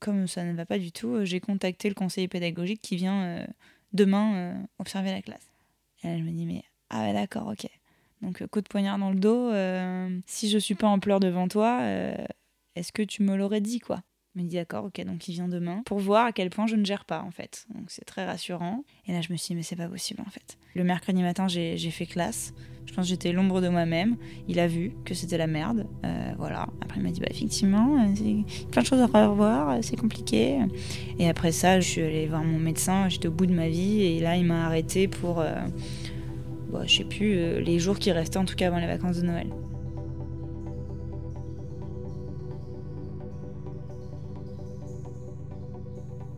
comme 0.00 0.26
ça 0.26 0.44
ne 0.44 0.52
va 0.54 0.66
pas 0.66 0.78
du 0.78 0.90
tout 0.90 1.24
j'ai 1.24 1.40
contacté 1.40 1.88
le 1.88 1.94
conseiller 1.94 2.28
pédagogique 2.28 2.80
qui 2.82 2.96
vient 2.96 3.22
euh, 3.22 3.46
demain 3.92 4.34
euh, 4.34 4.54
observer 4.78 5.12
la 5.12 5.22
classe. 5.22 5.46
Et 6.02 6.08
elle 6.08 6.24
me 6.24 6.32
dit 6.32 6.46
mais 6.46 6.64
ah 6.90 7.04
ouais 7.04 7.12
d'accord 7.12 7.46
ok. 7.48 7.68
Donc 8.22 8.44
coup 8.46 8.60
de 8.60 8.68
poignard 8.68 8.98
dans 8.98 9.10
le 9.10 9.18
dos 9.18 9.52
si 10.26 10.50
je 10.50 10.58
suis 10.58 10.74
pas 10.74 10.88
en 10.88 10.98
pleurs 10.98 11.20
devant 11.20 11.46
toi 11.46 11.80
est-ce 12.76 12.92
que 12.92 13.02
tu 13.02 13.22
me 13.22 13.36
l'aurais 13.36 13.60
dit, 13.60 13.80
quoi? 13.80 14.02
Il 14.36 14.42
me 14.42 14.48
dit 14.48 14.56
d'accord, 14.56 14.86
ok, 14.86 15.04
donc 15.04 15.28
il 15.28 15.32
vient 15.32 15.46
demain 15.46 15.82
pour 15.86 16.00
voir 16.00 16.26
à 16.26 16.32
quel 16.32 16.50
point 16.50 16.66
je 16.66 16.74
ne 16.74 16.84
gère 16.84 17.04
pas 17.04 17.22
en 17.22 17.30
fait. 17.30 17.66
Donc 17.72 17.84
c'est 17.86 18.04
très 18.04 18.26
rassurant. 18.26 18.82
Et 19.06 19.12
là 19.12 19.20
je 19.20 19.32
me 19.32 19.36
suis 19.36 19.48
dit 19.48 19.54
mais 19.54 19.62
c'est 19.62 19.76
pas 19.76 19.86
possible 19.86 20.22
en 20.26 20.30
fait. 20.30 20.58
Le 20.74 20.82
mercredi 20.82 21.22
matin 21.22 21.46
j'ai 21.46 21.76
fait 21.90 22.06
classe. 22.06 22.52
Je 22.84 22.92
pense 22.92 23.04
que 23.04 23.10
j'étais 23.10 23.30
l'ombre 23.30 23.60
de 23.60 23.68
moi-même. 23.68 24.16
Il 24.48 24.58
a 24.58 24.66
vu 24.66 24.92
que 25.04 25.14
c'était 25.14 25.38
la 25.38 25.46
merde. 25.46 25.86
Euh, 26.04 26.32
voilà. 26.36 26.66
Après 26.80 26.98
il 26.98 27.04
m'a 27.04 27.12
dit 27.12 27.20
bah 27.20 27.28
effectivement, 27.30 27.96
euh, 28.02 28.42
plein 28.72 28.82
de 28.82 28.86
choses 28.86 29.00
à 29.00 29.06
revoir, 29.06 29.70
euh, 29.70 29.78
c'est 29.82 29.96
compliqué. 29.96 30.58
Et 31.20 31.28
après 31.28 31.52
ça 31.52 31.78
je 31.78 31.88
suis 31.88 32.02
allée 32.02 32.26
voir 32.26 32.42
mon 32.42 32.58
médecin. 32.58 33.08
J'étais 33.08 33.28
au 33.28 33.32
bout 33.32 33.46
de 33.46 33.54
ma 33.54 33.68
vie 33.68 34.02
et 34.02 34.18
là 34.18 34.36
il 34.36 34.46
m'a 34.46 34.66
arrêté 34.66 35.06
pour, 35.06 35.44
bah, 36.72 36.86
je 36.86 36.92
sais 36.96 37.04
plus, 37.04 37.60
les 37.60 37.78
jours 37.78 38.00
qui 38.00 38.10
restaient 38.10 38.38
en 38.38 38.44
tout 38.44 38.56
cas 38.56 38.66
avant 38.66 38.80
les 38.80 38.88
vacances 38.88 39.18
de 39.18 39.26
Noël. 39.26 39.46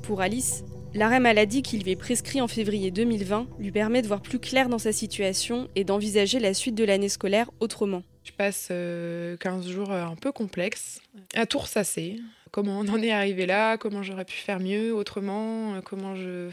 Pour 0.07 0.21
Alice, 0.21 0.63
l'arrêt 0.95 1.19
maladie 1.19 1.63
qui 1.63 1.79
lui 1.79 1.91
est 1.91 1.97
prescrit 1.97 2.41
en 2.41 2.47
février 2.47 2.93
2020 2.93 3.49
lui 3.59 3.73
permet 3.73 4.03
de 4.03 4.07
voir 4.07 4.23
plus 4.23 4.39
clair 4.39 4.69
dans 4.69 4.79
sa 4.79 4.93
situation 4.93 5.69
et 5.75 5.83
d'envisager 5.83 6.39
la 6.39 6.55
suite 6.55 6.77
de 6.77 6.85
l'année 6.85 7.09
scolaire 7.09 7.51
autrement. 7.59 8.05
Je 8.23 8.31
passe 8.31 8.69
15 8.69 8.71
euh, 8.71 9.37
jours 9.63 9.91
euh, 9.91 10.05
un 10.05 10.15
peu 10.15 10.31
complexes, 10.31 11.01
à 11.35 11.45
tout 11.45 11.59
ressasser. 11.59 12.21
Comment 12.53 12.79
on 12.79 12.89
en 12.89 13.03
est 13.03 13.11
arrivé 13.11 13.47
là, 13.47 13.79
comment 13.79 14.05
j'aurais 14.05 14.25
pu 14.25 14.37
faire 14.37 14.61
mieux, 14.61 14.95
autrement, 14.95 15.75
euh, 15.75 15.81
comment 15.81 16.15
je... 16.15 16.51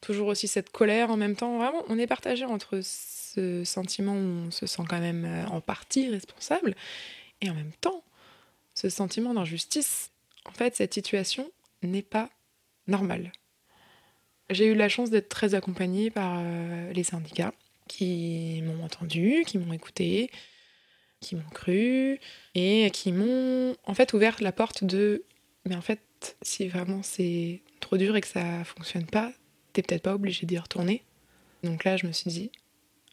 Toujours 0.00 0.28
aussi 0.28 0.48
cette 0.48 0.70
colère 0.70 1.10
en 1.10 1.18
même 1.18 1.36
temps? 1.36 1.58
Vraiment, 1.58 1.84
on 1.88 1.98
est 1.98 2.06
partagé 2.06 2.46
entre 2.46 2.80
ce 2.82 3.62
sentiment 3.64 4.14
où 4.14 4.46
on 4.46 4.50
se 4.50 4.64
sent 4.64 4.84
quand 4.88 5.00
même 5.00 5.28
en 5.50 5.60
partie 5.60 6.08
responsable 6.08 6.74
et 7.42 7.50
en 7.50 7.54
même 7.54 7.72
temps 7.82 8.02
ce 8.74 8.88
sentiment 8.88 9.34
d'injustice. 9.34 10.12
En 10.46 10.52
fait, 10.52 10.76
cette 10.76 10.94
situation 10.94 11.50
n'est 11.82 12.02
pas 12.02 12.30
normal. 12.88 13.32
J'ai 14.50 14.66
eu 14.66 14.74
la 14.74 14.88
chance 14.88 15.10
d'être 15.10 15.28
très 15.28 15.54
accompagnée 15.54 16.10
par 16.10 16.38
euh, 16.40 16.92
les 16.92 17.04
syndicats 17.04 17.52
qui 17.86 18.62
m'ont 18.64 18.84
entendu, 18.84 19.44
qui 19.46 19.58
m'ont 19.58 19.72
écouté, 19.72 20.30
qui 21.20 21.36
m'ont 21.36 21.50
cru 21.52 22.18
et 22.54 22.90
qui 22.92 23.12
m'ont 23.12 23.76
en 23.84 23.94
fait 23.94 24.12
ouvert 24.12 24.36
la 24.40 24.52
porte 24.52 24.84
de 24.84 25.24
mais 25.66 25.74
en 25.74 25.80
fait 25.80 26.36
si 26.42 26.68
vraiment 26.68 27.02
c'est 27.02 27.62
trop 27.80 27.96
dur 27.96 28.16
et 28.16 28.20
que 28.20 28.28
ça 28.28 28.64
fonctionne 28.64 29.06
pas, 29.06 29.32
t'es 29.72 29.82
peut-être 29.82 30.02
pas 30.02 30.14
obligé 30.14 30.46
d'y 30.46 30.58
retourner. 30.58 31.02
Donc 31.62 31.84
là 31.84 31.96
je 31.96 32.06
me 32.06 32.12
suis 32.12 32.30
dit 32.30 32.50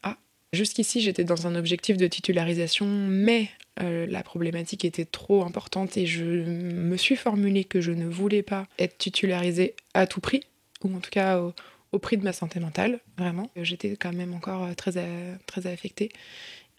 ah 0.02 0.16
jusqu'ici 0.52 1.00
j'étais 1.00 1.24
dans 1.24 1.46
un 1.46 1.54
objectif 1.54 1.96
de 1.96 2.06
titularisation 2.06 2.86
mais 2.86 3.50
euh, 3.80 4.06
la 4.06 4.22
problématique 4.22 4.84
était 4.84 5.04
trop 5.04 5.44
importante 5.44 5.96
et 5.96 6.06
je 6.06 6.24
me 6.24 6.96
suis 6.96 7.16
formulé 7.16 7.64
que 7.64 7.80
je 7.80 7.92
ne 7.92 8.06
voulais 8.06 8.42
pas 8.42 8.66
être 8.78 8.96
titularisée 8.98 9.74
à 9.94 10.06
tout 10.06 10.20
prix, 10.20 10.42
ou 10.82 10.94
en 10.94 11.00
tout 11.00 11.10
cas 11.10 11.40
au, 11.40 11.98
prix 11.98 12.18
de 12.18 12.24
ma 12.24 12.34
santé 12.34 12.60
mentale, 12.60 13.00
vraiment. 13.16 13.50
J'étais 13.56 13.96
quand 13.96 14.12
même 14.12 14.34
encore 14.34 14.74
très, 14.76 14.92
très 15.46 15.66
affectée. 15.66 16.10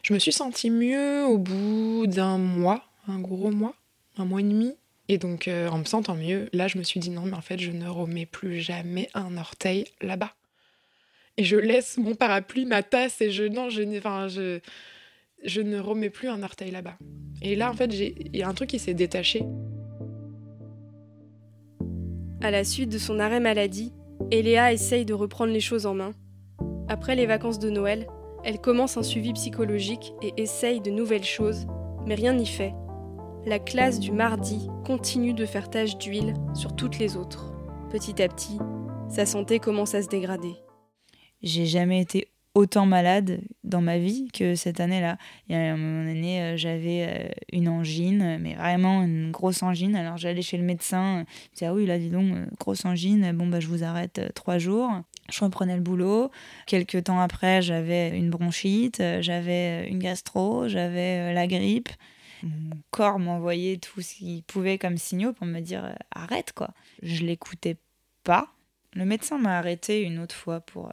Je 0.04 0.14
me 0.14 0.20
suis 0.20 0.32
sentie 0.32 0.70
mieux 0.70 1.26
au 1.26 1.40
bout 1.40 2.06
d'un 2.06 2.38
mois, 2.38 2.84
un 3.08 3.20
gros 3.20 3.50
mois, 3.50 3.74
un 4.18 4.26
mois 4.26 4.42
et 4.42 4.44
demi. 4.44 4.76
Et 5.10 5.18
donc, 5.18 5.48
euh, 5.48 5.70
en 5.70 5.80
me 5.80 5.86
sentant 5.86 6.16
mieux, 6.16 6.50
là, 6.54 6.68
je 6.68 6.78
me 6.78 6.84
suis 6.84 7.00
dit 7.00 7.10
non, 7.10 7.24
mais 7.24 7.36
en 7.36 7.42
fait, 7.42 7.60
je 7.60 7.72
ne 7.72 7.88
remets 7.88 8.26
plus 8.26 8.60
jamais 8.60 9.10
un 9.14 9.38
orteil 9.38 9.86
là-bas. 10.02 10.34
Et 11.38 11.44
je 11.44 11.56
laisse 11.56 11.98
mon 11.98 12.16
parapluie, 12.16 12.66
ma 12.66 12.84
tasse, 12.84 13.22
et 13.22 13.32
je. 13.32 13.44
Non, 13.44 13.70
je, 13.70 13.98
enfin, 13.98 14.28
je, 14.28 14.60
je 15.48 15.62
ne 15.62 15.80
remets 15.80 16.10
plus 16.10 16.28
un 16.28 16.44
orteil 16.44 16.72
là-bas. 16.72 16.98
Et 17.42 17.56
là, 17.56 17.72
en 17.72 17.74
fait, 17.74 17.88
il 17.88 18.36
y 18.36 18.44
a 18.44 18.50
un 18.50 18.54
truc 18.54 18.70
qui 18.70 18.80
s'est 18.80 18.94
détaché. 18.94 19.44
À 22.42 22.52
la 22.52 22.64
suite 22.64 22.92
de 22.92 22.98
son 22.98 23.20
arrêt 23.20 23.40
maladie, 23.40 23.94
Eléa 24.30 24.74
essaye 24.74 25.06
de 25.06 25.14
reprendre 25.14 25.54
les 25.54 25.60
choses 25.60 25.86
en 25.86 25.94
main. 25.94 26.12
Après 26.90 27.16
les 27.16 27.26
vacances 27.26 27.60
de 27.60 27.70
Noël, 27.70 28.08
elle 28.44 28.60
commence 28.60 28.98
un 28.98 29.04
suivi 29.04 29.34
psychologique 29.34 30.14
et 30.22 30.34
essaye 30.38 30.82
de 30.82 30.92
nouvelles 30.92 31.24
choses, 31.24 31.66
mais 32.06 32.16
rien 32.16 32.34
n'y 32.34 32.46
fait. 32.46 32.74
La 33.46 33.60
classe 33.60 34.00
du 34.00 34.12
mardi 34.12 34.68
continue 34.86 35.34
de 35.34 35.46
faire 35.46 35.70
tache 35.70 35.98
d'huile 35.98 36.34
sur 36.54 36.76
toutes 36.76 37.00
les 37.00 37.16
autres. 37.16 37.54
Petit 37.90 38.22
à 38.22 38.28
petit, 38.28 38.58
sa 39.10 39.26
santé 39.26 39.60
commence 39.60 39.96
à 39.96 40.02
se 40.02 40.10
dégrader. 40.10 40.56
J'ai 41.42 41.66
jamais 41.66 42.02
été 42.02 42.28
autant 42.58 42.88
malade 42.88 43.42
dans 43.64 43.82
ma 43.82 44.00
vie 44.00 44.30
que 44.34 44.56
cette 44.56 44.80
année-là. 44.80 45.20
Il 45.48 45.56
y 45.56 45.56
a 45.56 45.74
un 45.74 45.78
moment 45.78 46.12
donné, 46.12 46.42
euh, 46.42 46.58
j'avais 46.58 47.06
euh, 47.08 47.30
une 47.54 47.70
angine, 47.70 48.40
mais 48.42 48.56
vraiment 48.56 49.04
une 49.04 49.32
grosse 49.32 49.62
angine. 49.62 49.96
Alors 49.96 50.18
j'allais 50.18 50.42
chez 50.42 50.58
le 50.58 50.64
médecin, 50.64 51.24
il 51.30 51.54
disait 51.54 51.68
Ah 51.68 51.74
oui, 51.76 51.86
là, 51.86 52.00
dis 52.00 52.10
donc, 52.10 52.34
euh, 52.36 52.48
grosse 52.60 52.84
angine, 52.84 53.32
bon, 53.34 53.46
bah, 53.46 53.60
je 53.60 53.68
vous 53.68 53.84
arrête 53.84 54.34
trois 54.34 54.58
jours. 54.58 54.90
Je 55.30 55.44
reprenais 55.44 55.76
le 55.76 55.84
boulot. 55.84 56.32
Quelques 56.66 57.04
temps 57.04 57.20
après, 57.20 57.62
j'avais 57.62 58.18
une 58.18 58.32
bronchite, 58.32 59.04
j'avais 59.20 59.88
une 59.88 60.00
gastro, 60.00 60.68
j'avais 60.68 61.34
la 61.34 61.46
grippe. 61.46 61.90
Mon 62.42 62.78
corps 62.90 63.20
m'envoyait 63.20 63.78
tout 63.78 64.02
ce 64.02 64.16
qu'il 64.16 64.42
pouvait 64.44 64.80
comme 64.80 64.98
signaux 64.98 65.34
pour 65.34 65.46
me 65.46 65.60
dire 65.60 65.96
arrête 66.12 66.54
quoi. 66.54 66.70
Je 67.04 67.24
l'écoutais 67.24 67.78
pas. 68.24 68.48
Le 68.94 69.06
médecin 69.06 69.38
m'a 69.38 69.58
arrêté 69.58 70.02
une 70.02 70.18
autre 70.20 70.36
fois 70.36 70.60
pour 70.62 70.92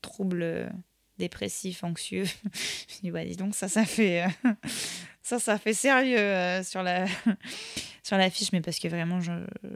troubles 0.00 0.70
dépressif, 1.18 1.84
anxieux. 1.84 2.24
je 2.44 2.48
me 2.48 3.02
dis, 3.02 3.10
bah, 3.10 3.24
dis 3.24 3.36
donc, 3.36 3.54
ça, 3.54 3.68
ça 3.68 3.84
fait, 3.84 4.24
euh, 4.24 4.50
ça, 5.22 5.38
ça 5.38 5.58
fait 5.58 5.74
sérieux 5.74 6.18
euh, 6.18 6.62
sur, 6.62 6.82
la 6.82 7.06
sur 8.02 8.18
fiche, 8.30 8.52
mais 8.52 8.60
parce 8.60 8.78
que 8.78 8.88
vraiment, 8.88 9.20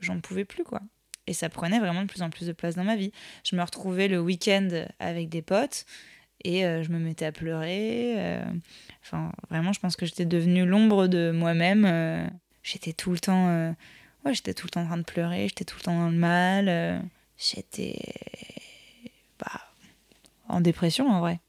j'en 0.00 0.20
pouvais 0.20 0.44
plus, 0.44 0.64
quoi. 0.64 0.80
Et 1.26 1.34
ça 1.34 1.50
prenait 1.50 1.78
vraiment 1.78 2.02
de 2.02 2.08
plus 2.08 2.22
en 2.22 2.30
plus 2.30 2.46
de 2.46 2.52
place 2.52 2.74
dans 2.74 2.84
ma 2.84 2.96
vie. 2.96 3.12
Je 3.44 3.54
me 3.54 3.62
retrouvais 3.62 4.08
le 4.08 4.18
week-end 4.18 4.86
avec 4.98 5.28
des 5.28 5.42
potes 5.42 5.84
et 6.42 6.64
euh, 6.64 6.82
je 6.82 6.90
me 6.90 6.98
mettais 6.98 7.26
à 7.26 7.32
pleurer. 7.32 8.40
Enfin, 9.02 9.32
vraiment, 9.50 9.74
je 9.74 9.80
pense 9.80 9.94
que 9.94 10.06
j'étais 10.06 10.24
devenue 10.24 10.64
l'ombre 10.64 11.06
de 11.06 11.30
moi-même. 11.30 12.30
j'étais 12.62 12.94
tout 12.94 13.12
le 13.12 13.18
temps, 13.18 13.74
ouais, 14.24 14.32
j'étais 14.32 14.54
tout 14.54 14.66
le 14.66 14.70
temps 14.70 14.80
en 14.80 14.86
train 14.86 14.96
de 14.96 15.02
pleurer. 15.02 15.48
J'étais 15.48 15.66
tout 15.66 15.76
le 15.76 15.82
temps 15.82 15.98
dans 15.98 16.08
le 16.08 16.16
mal. 16.16 17.02
j'étais, 17.36 17.98
en 20.48 20.60
dépression 20.60 21.08
en 21.08 21.20
vrai. 21.20 21.40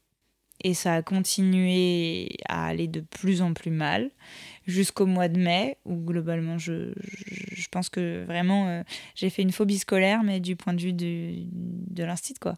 Et 0.62 0.74
ça 0.74 0.96
a 0.96 1.02
continué 1.02 2.36
à 2.48 2.66
aller 2.66 2.86
de 2.86 3.00
plus 3.00 3.40
en 3.40 3.54
plus 3.54 3.70
mal 3.70 4.10
jusqu'au 4.66 5.06
mois 5.06 5.28
de 5.28 5.40
mai, 5.40 5.78
où 5.86 5.96
globalement, 5.96 6.58
je, 6.58 6.92
je, 7.52 7.68
pense 7.70 7.88
que 7.88 8.24
vraiment, 8.24 8.68
euh, 8.68 8.82
j'ai 9.14 9.30
fait 9.30 9.42
une 9.42 9.52
phobie 9.52 9.78
scolaire, 9.78 10.22
mais 10.22 10.38
du 10.38 10.56
point 10.56 10.74
de 10.74 10.80
vue 10.80 10.92
de, 10.92 11.32
de 11.50 12.04
l'instit, 12.04 12.34
quoi. 12.34 12.56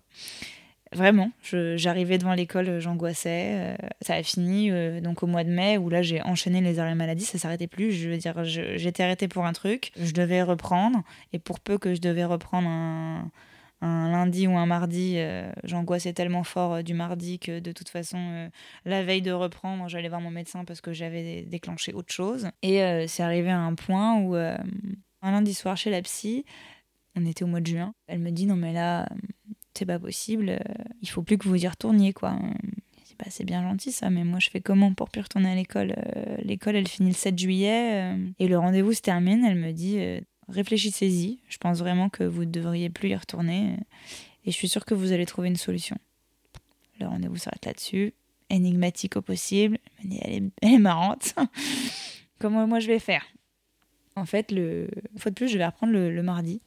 Vraiment, 0.95 1.31
j'arrivais 1.77 2.19
devant 2.19 2.35
l'école, 2.35 2.79
j'angoissais. 2.79 3.53
Euh, 3.55 3.77
ça 4.03 4.15
a 4.15 4.23
fini 4.23 4.71
euh, 4.71 5.01
donc 5.01 5.23
au 5.23 5.27
mois 5.27 5.43
de 5.43 5.51
mai, 5.51 5.79
où 5.79 5.89
là, 5.89 6.03
j'ai 6.03 6.21
enchaîné 6.23 6.61
les 6.61 6.79
arrêts 6.81 6.95
maladie, 6.95 7.25
ça 7.25 7.39
s'arrêtait 7.39 7.67
plus. 7.67 7.93
Je 7.93 8.11
veux 8.11 8.19
dire, 8.19 8.45
j'étais 8.45 9.03
arrêtée 9.03 9.29
pour 9.29 9.47
un 9.47 9.55
truc, 9.55 9.93
je 9.97 10.13
devais 10.13 10.43
reprendre, 10.43 11.03
et 11.33 11.39
pour 11.39 11.61
peu 11.61 11.79
que 11.79 11.95
je 11.95 12.01
devais 12.01 12.27
reprendre 12.27 12.69
un 12.69 13.31
un 13.83 14.11
lundi 14.11 14.47
ou 14.47 14.57
un 14.57 14.67
mardi, 14.67 15.15
euh, 15.17 15.51
j'angoissais 15.65 16.13
tellement 16.13 16.45
fort 16.45 16.75
euh, 16.75 16.83
du 16.83 16.95
mardi 16.95 17.41
que 17.41 17.59
de 17.59 17.73
toute 17.73 17.89
façon, 17.89 18.19
euh, 18.19 18.49
la 18.85 19.03
veille 19.03 19.23
de 19.23 19.33
reprendre, 19.33 19.89
j'allais 19.89 20.09
voir 20.09 20.21
mon 20.21 20.31
médecin 20.31 20.65
parce 20.65 20.81
que 20.81 20.93
j'avais 20.93 21.43
déclenché 21.43 21.93
autre 21.93 22.13
chose. 22.13 22.49
Et 22.63 22.81
c'est 23.09 23.23
arrivé 23.23 23.51
à 23.51 23.59
un 23.59 23.75
point 23.75 24.21
où, 24.21 24.35
un 24.35 24.61
lundi 25.23 25.55
soir 25.55 25.77
chez 25.77 25.91
la 25.91 26.01
psy, 26.03 26.45
on 27.17 27.27
était 27.27 27.45
au 27.45 27.49
mois 27.49 27.61
de 27.61 27.67
juin, 27.67 27.95
elle 28.07 28.21
me 28.21 28.31
dit 28.31 28.47
non 28.47 28.57
mais 28.57 28.73
là, 28.73 29.09
c'est 29.75 29.87
pas 29.87 29.99
possible, 29.99 30.59
il 31.01 31.09
faut 31.09 31.23
plus 31.23 31.39
que 31.39 31.49
vous 31.49 31.63
y 31.63 31.69
retourniez 31.69 32.13
quoi. 32.13 32.39
Bah, 33.19 33.27
c'est 33.29 33.45
bien 33.45 33.63
gentil 33.63 33.93
ça, 33.93 34.11
mais 34.11 34.25
moi 34.25 34.39
je 34.39 34.49
fais 34.49 34.61
comment 34.61 34.95
pour 34.95 35.11
plus 35.11 35.21
retourner 35.21 35.51
à 35.51 35.55
l'école 35.55 35.95
L'école 36.39 36.77
elle 36.77 36.89
finit 36.89 37.11
le 37.11 37.17
7 37.17 37.39
juillet 37.39 38.17
et 38.39 38.49
le 38.49 38.59
rendez-vous 38.59 38.93
se 38.93 39.03
termine. 39.03 39.45
Elle 39.45 39.59
me 39.59 39.73
dit 39.73 39.99
réfléchissez-y. 40.49 41.39
Je 41.49 41.59
pense 41.59 41.79
vraiment 41.79 42.09
que 42.09 42.25
vous 42.25 42.45
ne 42.45 42.51
devriez 42.51 42.91
plus 42.91 43.11
y 43.11 43.17
retourner. 43.17 43.77
Et 44.45 44.51
je 44.51 44.57
suis 44.57 44.69
sûre 44.69 44.85
que 44.85 44.95
vous 44.95 45.13
allez 45.13 45.27
trouver 45.27 45.49
une 45.49 45.57
solution. 45.57 45.97
Le 47.01 47.07
rendez-vous 47.07 47.37
s'arrête 47.37 47.65
là-dessus. 47.65 48.13
Énigmatique 48.51 49.17
au 49.17 49.23
possible. 49.23 49.79
Elle 50.23 50.51
est, 50.63 50.79
marrante. 50.79 51.35
Comment 52.39 52.67
moi 52.67 52.81
je 52.81 52.89
vais 52.89 52.99
faire? 52.99 53.25
En 54.15 54.27
fait, 54.27 54.53
le 54.53 54.89
fois 55.17 55.31
de 55.31 55.35
plus, 55.35 55.49
je 55.49 55.57
vais 55.57 55.65
reprendre 55.65 55.93
le, 55.93 56.23
mardi. 56.23 56.61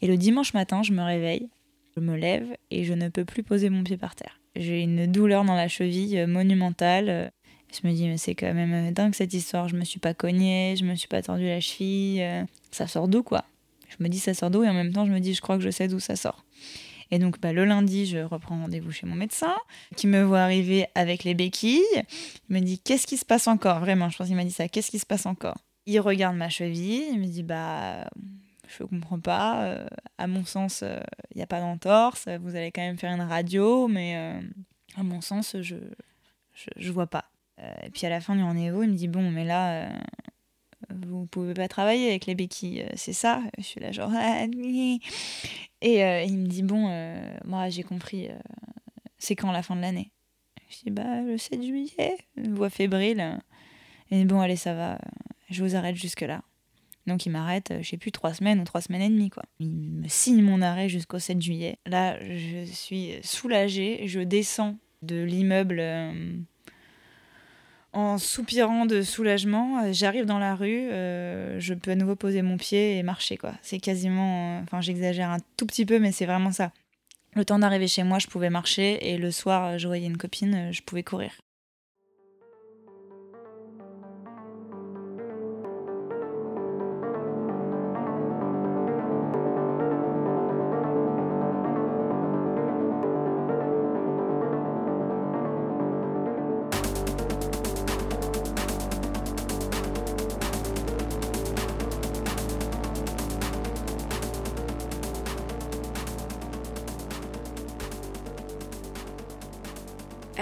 Et 0.00 0.06
le 0.06 0.16
dimanche 0.16 0.54
matin, 0.54 0.82
je 0.82 0.92
me 0.92 1.02
réveille, 1.02 1.48
je 1.96 2.00
me 2.00 2.16
lève 2.16 2.56
et 2.70 2.84
je 2.84 2.94
ne 2.94 3.08
peux 3.10 3.26
plus 3.26 3.42
poser 3.42 3.68
mon 3.68 3.84
pied 3.84 3.98
par 3.98 4.14
terre. 4.14 4.40
J'ai 4.56 4.80
une 4.82 5.06
douleur 5.06 5.44
dans 5.44 5.54
la 5.54 5.68
cheville 5.68 6.24
monumentale. 6.26 7.30
Je 7.70 7.86
me 7.86 7.92
dis, 7.92 8.08
mais 8.08 8.16
c'est 8.16 8.34
quand 8.34 8.54
même 8.54 8.92
dingue 8.94 9.14
cette 9.14 9.34
histoire. 9.34 9.68
Je 9.68 9.76
me 9.76 9.84
suis 9.84 10.00
pas 10.00 10.14
cognée, 10.14 10.76
je 10.78 10.84
me 10.84 10.94
suis 10.94 11.08
pas 11.08 11.20
tordu 11.20 11.46
la 11.46 11.60
cheville. 11.60 12.46
Euh, 12.68 12.74
ça 12.76 12.86
sort 12.86 13.08
d'où, 13.08 13.22
quoi 13.22 13.44
Je 13.88 14.02
me 14.02 14.08
dis, 14.08 14.18
ça 14.18 14.34
sort 14.34 14.50
d'où 14.50 14.62
Et 14.64 14.68
en 14.68 14.74
même 14.74 14.92
temps, 14.92 15.06
je 15.06 15.12
me 15.12 15.20
dis, 15.20 15.34
je 15.34 15.40
crois 15.40 15.56
que 15.56 15.62
je 15.62 15.70
sais 15.70 15.88
d'où 15.88 16.00
ça 16.00 16.16
sort. 16.16 16.44
Et 17.10 17.18
donc, 17.18 17.40
bah, 17.40 17.52
le 17.52 17.64
lundi, 17.64 18.06
je 18.06 18.18
reprends 18.18 18.60
rendez-vous 18.60 18.90
chez 18.90 19.06
mon 19.06 19.14
médecin, 19.14 19.56
qui 19.96 20.06
me 20.06 20.22
voit 20.22 20.40
arriver 20.40 20.86
avec 20.94 21.24
les 21.24 21.34
béquilles. 21.34 21.82
Il 22.50 22.56
me 22.56 22.60
dit, 22.60 22.78
qu'est-ce 22.78 23.06
qui 23.06 23.16
se 23.16 23.24
passe 23.24 23.48
encore? 23.48 23.80
Vraiment, 23.80 24.10
je 24.10 24.18
pense 24.18 24.26
qu'il 24.26 24.36
m'a 24.36 24.44
dit 24.44 24.50
ça. 24.50 24.68
Qu'est-ce 24.68 24.90
qui 24.90 24.98
se 24.98 25.06
passe 25.06 25.24
encore? 25.26 25.56
Il 25.86 25.98
regarde 26.00 26.36
ma 26.36 26.50
cheville. 26.50 27.06
Il 27.10 27.20
me 27.20 27.26
dit, 27.26 27.42
bah, 27.42 28.08
je 28.66 28.84
comprends 28.84 29.20
pas. 29.20 29.64
Euh, 29.64 29.86
à 30.18 30.26
mon 30.26 30.44
sens, 30.44 30.82
il 30.82 30.88
euh, 30.88 31.00
n'y 31.34 31.42
a 31.42 31.46
pas 31.46 31.60
d'entorse. 31.60 32.28
Vous 32.42 32.56
allez 32.56 32.70
quand 32.72 32.82
même 32.82 32.98
faire 32.98 33.12
une 33.12 33.22
radio, 33.22 33.88
mais 33.88 34.14
à 34.96 35.02
mon 35.02 35.22
sens, 35.22 35.56
je, 35.60 35.76
je, 36.52 36.66
je 36.76 36.92
vois 36.92 37.06
pas. 37.06 37.24
Euh, 37.60 37.72
et 37.82 37.90
puis 37.90 38.06
à 38.06 38.10
la 38.10 38.20
fin 38.20 38.36
du 38.36 38.42
rendez-vous, 38.42 38.82
il 38.82 38.90
me 38.90 38.96
dit 38.96 39.08
Bon, 39.08 39.30
mais 39.30 39.44
là, 39.44 39.84
euh, 39.84 39.98
vous 40.90 41.26
pouvez 41.26 41.54
pas 41.54 41.68
travailler 41.68 42.08
avec 42.08 42.26
les 42.26 42.34
béquilles, 42.34 42.82
euh, 42.82 42.92
c'est 42.94 43.12
ça 43.12 43.42
Je 43.58 43.62
suis 43.62 43.80
là, 43.80 43.92
genre. 43.92 44.10
Ah, 44.14 44.44
et 45.80 46.24
il 46.26 46.38
me 46.38 46.46
dit 46.46 46.62
Bon, 46.62 46.88
moi 47.44 47.68
j'ai 47.68 47.82
compris, 47.82 48.28
c'est 49.18 49.36
quand 49.36 49.52
la 49.52 49.62
fin 49.62 49.76
de 49.76 49.80
l'année? 49.80 50.10
Je 50.70 50.84
dis 50.84 50.90
Bah, 50.90 51.22
le 51.22 51.38
7 51.38 51.62
juillet, 51.62 52.16
voix 52.36 52.70
fébrile. 52.70 53.40
Et 54.10 54.24
bon, 54.24 54.40
allez, 54.40 54.56
ça 54.56 54.74
va, 54.74 54.98
je 55.50 55.62
vous 55.62 55.76
arrête 55.76 55.96
jusque-là. 55.96 56.42
Donc 57.06 57.24
il 57.26 57.30
m'arrête, 57.30 57.72
je 57.80 57.88
sais 57.88 57.96
plus, 57.96 58.12
trois 58.12 58.34
semaines 58.34 58.60
ou 58.60 58.64
trois 58.64 58.80
semaines 58.80 59.02
et 59.02 59.08
demie, 59.08 59.30
quoi. 59.30 59.44
Il 59.60 59.70
me 59.70 60.08
signe 60.08 60.42
mon 60.42 60.60
arrêt 60.60 60.88
jusqu'au 60.88 61.18
7 61.18 61.40
juillet. 61.40 61.78
Là, 61.86 62.18
je 62.20 62.64
suis 62.64 63.14
soulagée, 63.22 64.02
je 64.06 64.20
descends 64.20 64.76
de 65.02 65.22
l'immeuble 65.22 65.82
en 67.92 68.18
soupirant 68.18 68.86
de 68.86 69.02
soulagement, 69.02 69.82
euh, 69.82 69.92
j'arrive 69.92 70.26
dans 70.26 70.38
la 70.38 70.54
rue, 70.54 70.90
euh, 70.90 71.58
je 71.58 71.74
peux 71.74 71.90
à 71.90 71.94
nouveau 71.94 72.16
poser 72.16 72.42
mon 72.42 72.56
pied 72.56 72.98
et 72.98 73.02
marcher 73.02 73.36
quoi. 73.36 73.52
C'est 73.62 73.78
quasiment, 73.78 74.58
euh, 74.58 74.62
enfin 74.62 74.80
j'exagère 74.80 75.30
un 75.30 75.38
tout 75.56 75.66
petit 75.66 75.86
peu, 75.86 75.98
mais 75.98 76.12
c'est 76.12 76.26
vraiment 76.26 76.52
ça. 76.52 76.72
Le 77.34 77.44
temps 77.44 77.58
d'arriver 77.58 77.88
chez 77.88 78.02
moi, 78.02 78.18
je 78.18 78.26
pouvais 78.26 78.50
marcher 78.50 79.10
et 79.10 79.18
le 79.18 79.30
soir, 79.30 79.78
je 79.78 79.86
voyais 79.86 80.06
une 80.06 80.16
copine, 80.16 80.72
je 80.72 80.82
pouvais 80.82 81.02
courir. 81.02 81.32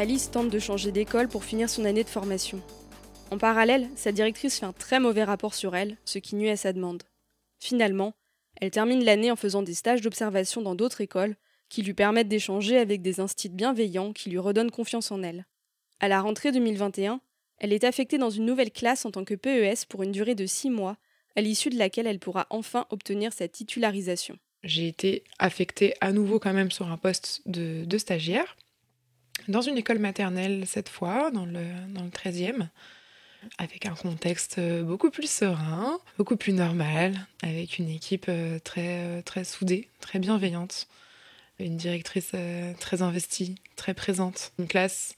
Alice 0.06 0.30
tente 0.30 0.50
de 0.50 0.60
changer 0.60 0.92
d'école 0.92 1.26
pour 1.26 1.42
finir 1.42 1.68
son 1.68 1.84
année 1.84 2.04
de 2.04 2.08
formation. 2.08 2.62
En 3.32 3.38
parallèle, 3.38 3.88
sa 3.96 4.12
directrice 4.12 4.60
fait 4.60 4.64
un 4.64 4.72
très 4.72 5.00
mauvais 5.00 5.24
rapport 5.24 5.52
sur 5.52 5.74
elle, 5.74 5.96
ce 6.04 6.20
qui 6.20 6.36
nuit 6.36 6.48
à 6.48 6.56
sa 6.56 6.72
demande. 6.72 7.02
Finalement, 7.58 8.14
elle 8.60 8.70
termine 8.70 9.02
l'année 9.02 9.32
en 9.32 9.36
faisant 9.36 9.64
des 9.64 9.74
stages 9.74 10.02
d'observation 10.02 10.62
dans 10.62 10.76
d'autres 10.76 11.00
écoles 11.00 11.34
qui 11.68 11.82
lui 11.82 11.92
permettent 11.92 12.28
d'échanger 12.28 12.78
avec 12.78 13.02
des 13.02 13.18
instits 13.18 13.48
bienveillants 13.48 14.12
qui 14.12 14.30
lui 14.30 14.38
redonnent 14.38 14.70
confiance 14.70 15.10
en 15.10 15.24
elle. 15.24 15.44
À 15.98 16.06
la 16.06 16.20
rentrée 16.20 16.52
2021, 16.52 17.20
elle 17.58 17.72
est 17.72 17.82
affectée 17.82 18.16
dans 18.16 18.30
une 18.30 18.46
nouvelle 18.46 18.70
classe 18.70 19.06
en 19.06 19.10
tant 19.10 19.24
que 19.24 19.34
PES 19.34 19.86
pour 19.88 20.04
une 20.04 20.12
durée 20.12 20.36
de 20.36 20.46
six 20.46 20.70
mois, 20.70 20.98
à 21.34 21.40
l'issue 21.40 21.70
de 21.70 21.78
laquelle 21.78 22.06
elle 22.06 22.20
pourra 22.20 22.46
enfin 22.50 22.86
obtenir 22.90 23.32
sa 23.32 23.48
titularisation. 23.48 24.38
J'ai 24.62 24.86
été 24.86 25.24
affectée 25.40 25.94
à 26.00 26.12
nouveau 26.12 26.38
quand 26.38 26.52
même 26.52 26.70
sur 26.70 26.92
un 26.92 26.96
poste 26.96 27.42
de, 27.46 27.84
de 27.84 27.98
stagiaire, 27.98 28.56
dans 29.48 29.60
une 29.60 29.78
école 29.78 29.98
maternelle 29.98 30.64
cette 30.66 30.88
fois, 30.88 31.30
dans 31.30 31.46
le, 31.46 31.64
dans 31.88 32.02
le 32.02 32.10
13e, 32.10 32.68
avec 33.58 33.86
un 33.86 33.94
contexte 33.94 34.60
beaucoup 34.82 35.10
plus 35.10 35.30
serein, 35.30 35.98
beaucoup 36.18 36.36
plus 36.36 36.52
normal, 36.52 37.14
avec 37.42 37.78
une 37.78 37.88
équipe 37.88 38.30
très, 38.64 39.22
très 39.22 39.44
soudée, 39.44 39.88
très 40.00 40.18
bienveillante, 40.18 40.88
une 41.58 41.76
directrice 41.76 42.32
très 42.80 43.02
investie, 43.02 43.54
très 43.76 43.94
présente, 43.94 44.52
une 44.58 44.66
classe 44.66 45.14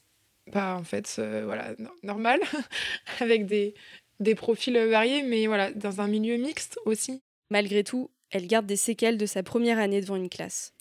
pas 0.48 0.74
en 0.74 0.84
fait 0.84 1.16
euh, 1.18 1.42
voilà 1.44 1.74
normal 2.02 2.40
avec 3.20 3.46
des, 3.46 3.74
des 4.20 4.34
profils 4.34 4.76
variés 4.76 5.22
mais 5.22 5.46
voilà 5.46 5.70
dans 5.72 6.00
un 6.00 6.08
milieu 6.08 6.36
mixte 6.36 6.78
aussi. 6.84 7.22
Malgré 7.50 7.84
tout, 7.84 8.10
elle 8.30 8.46
garde 8.46 8.66
des 8.66 8.76
séquelles 8.76 9.16
de 9.16 9.26
sa 9.26 9.42
première 9.42 9.78
année 9.78 10.00
devant 10.00 10.16
une 10.16 10.28
classe. 10.28 10.74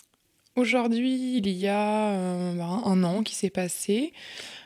Aujourd'hui, 0.58 1.38
il 1.38 1.48
y 1.50 1.68
a 1.68 2.14
euh, 2.14 2.54
bah, 2.56 2.66
un 2.66 3.04
an 3.04 3.22
qui 3.22 3.36
s'est 3.36 3.52
passé 3.52 4.12